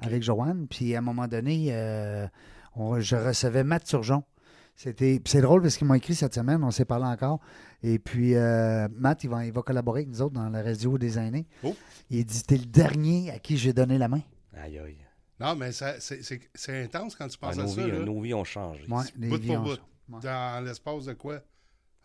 [0.00, 0.66] avec Joanne.
[0.68, 2.26] Puis à un moment donné, euh,
[2.74, 4.22] on- je recevais Matt Turgeon.
[4.74, 7.40] C'était, puis c'est drôle parce qu'il m'a écrit cette semaine, on s'est parlé encore.
[7.82, 10.98] Et puis euh, Matt, il va, il va collaborer avec nous autres dans la radio
[10.98, 11.46] des aînés.
[11.64, 11.74] Oh.
[12.10, 14.20] Il dit T'es le dernier à qui j'ai donné la main.
[14.54, 14.96] Aïe, aïe.
[15.40, 17.84] Non, mais ça- c'est c'est- c'est intense quand tu penses à nos, ça.
[17.84, 17.98] vies, là.
[18.00, 18.84] nos vies ont changé.
[18.88, 20.20] Ouais, les bout vies pour ont- bout.
[20.22, 21.40] Dans l'espace de quoi?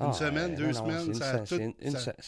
[0.02, 1.46] Une Ah, semaine, euh, deux non, semaines, ça a tout.
[1.46, 1.64] ça-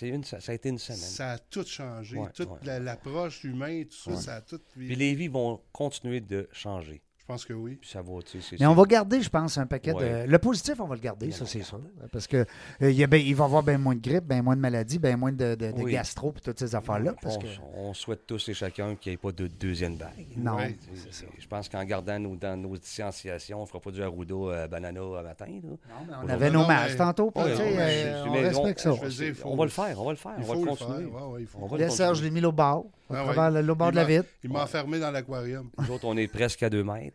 [0.07, 0.99] une ça a été une semaine.
[0.99, 2.17] Ça a tout changé.
[2.17, 2.57] Ouais, toute ouais.
[2.63, 4.59] la- l'approche humaine, tout ça, ça a tout.
[4.76, 7.03] Puis les vies vont continuer de changer.
[7.26, 7.78] Je pense que oui.
[7.80, 8.47] Puis ça va, tu sais.
[8.49, 10.26] c'est Mais on va garder, je pense, un paquet Ouais.
[10.26, 10.30] de.
[10.30, 11.80] Le positif, on va le garder, Bien ça, c'est sûr.
[11.80, 12.07] sûr.
[12.11, 12.36] Parce que
[12.82, 14.57] euh, il y a ben- il va y avoir bien moins de grippe, bien moins
[14.57, 15.93] de maladies, bien moins de, de, de Oui.
[15.93, 17.15] gastro et toutes ces affaires-là.
[17.24, 17.45] On, que...
[17.78, 20.09] on souhaite tous et chacun qu'il n'y ait pas de deuxième vague.
[20.36, 20.78] Non, Ouais.
[20.95, 21.26] c'est ça.
[21.39, 24.67] Je pense qu'en gardant nos, dans nos distanciations, on ne fera pas du Arruda à
[24.67, 25.45] banana à matin.
[25.47, 25.69] là.
[25.69, 25.78] Non,
[26.09, 28.91] mais on avait nos masques tantôt, euh, on mais respecte ça.
[28.91, 30.65] veux dire, faut- on va le faire, on va le faire, Il on va le
[30.65, 31.89] continuer.
[31.89, 34.26] Serge, je l'ai mis au bar, au travers le, bord Il de la m'a- vitre.
[34.43, 35.69] Il m'a enfermé dans l'aquarium.
[35.78, 37.13] Nous autres, on est presque à deux mètres.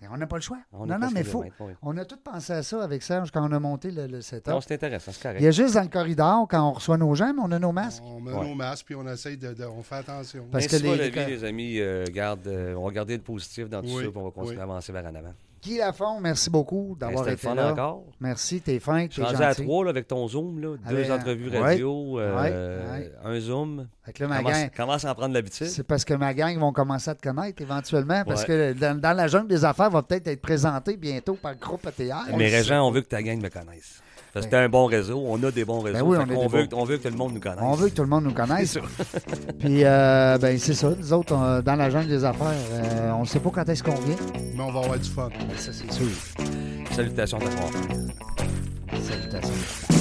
[0.00, 0.58] Et On n'a pas le choix.
[0.72, 1.42] On non, est non, mais faut.
[1.60, 1.72] oui.
[1.82, 4.46] On a tout pensé à ça avec Serge quand on a monté le, le setup.
[4.48, 5.38] Non, c'est intéressant, c'est correct.
[5.40, 7.58] Il y a juste dans le corridor, quand on reçoit nos gens, mais on a
[7.58, 8.02] nos masques.
[8.06, 8.48] On met Ouais.
[8.48, 10.46] nos masques puis on essaye de, de- on fait attention.
[10.52, 13.22] Parce Ainsi que les- la vie, les amis, euh, garde, euh, on va garder le
[13.22, 14.60] positif dans tout Oui, ça, puis on va continuer oui.
[14.60, 15.34] à avancer vers en avant.
[15.62, 17.72] Guy Lafont, merci beaucoup d'avoir été fun là.
[17.72, 18.04] encore.
[18.20, 19.64] Merci, t'es fin, t'es rendu à gentil.
[19.64, 23.40] trois là, avec ton Zoom, là, deux Avec, euh, entrevues ouais, radio, euh, ouais, un
[23.40, 23.88] Zoom.
[24.04, 25.66] Fait là, ma Commence, gang, commence à en prendre l'habitude.
[25.66, 28.46] c'est parce que ma gang vont commencer à te connaître éventuellement, parce Ouais.
[28.46, 31.86] que dans, dans la jungle des affaires va peut-être être présenté bientôt par le groupe
[31.86, 32.36] ATR.
[32.36, 34.00] Mais Régent, on veut que ta gang me connaisse.
[34.34, 35.98] Parce que t'as un bon réseau, on a des bons réseaux.
[35.98, 37.58] Ben oui, fait on veut, bons- on veut que le monde nous connaisse.
[37.62, 38.72] On veut que tout le monde nous connaisse.
[38.72, 39.20] C'est ça.
[39.58, 40.90] Puis, euh, ben, c'est ça.
[40.98, 43.82] Nous autres, on- dans la jungle des affaires, euh, on ne sait pas quand est-ce
[43.82, 44.16] qu'on vient.
[44.54, 45.28] Mais on va avoir du fun.
[45.56, 46.06] Ça, c'est sûr.
[46.94, 47.38] Salutations.
[49.02, 49.97] Salutations.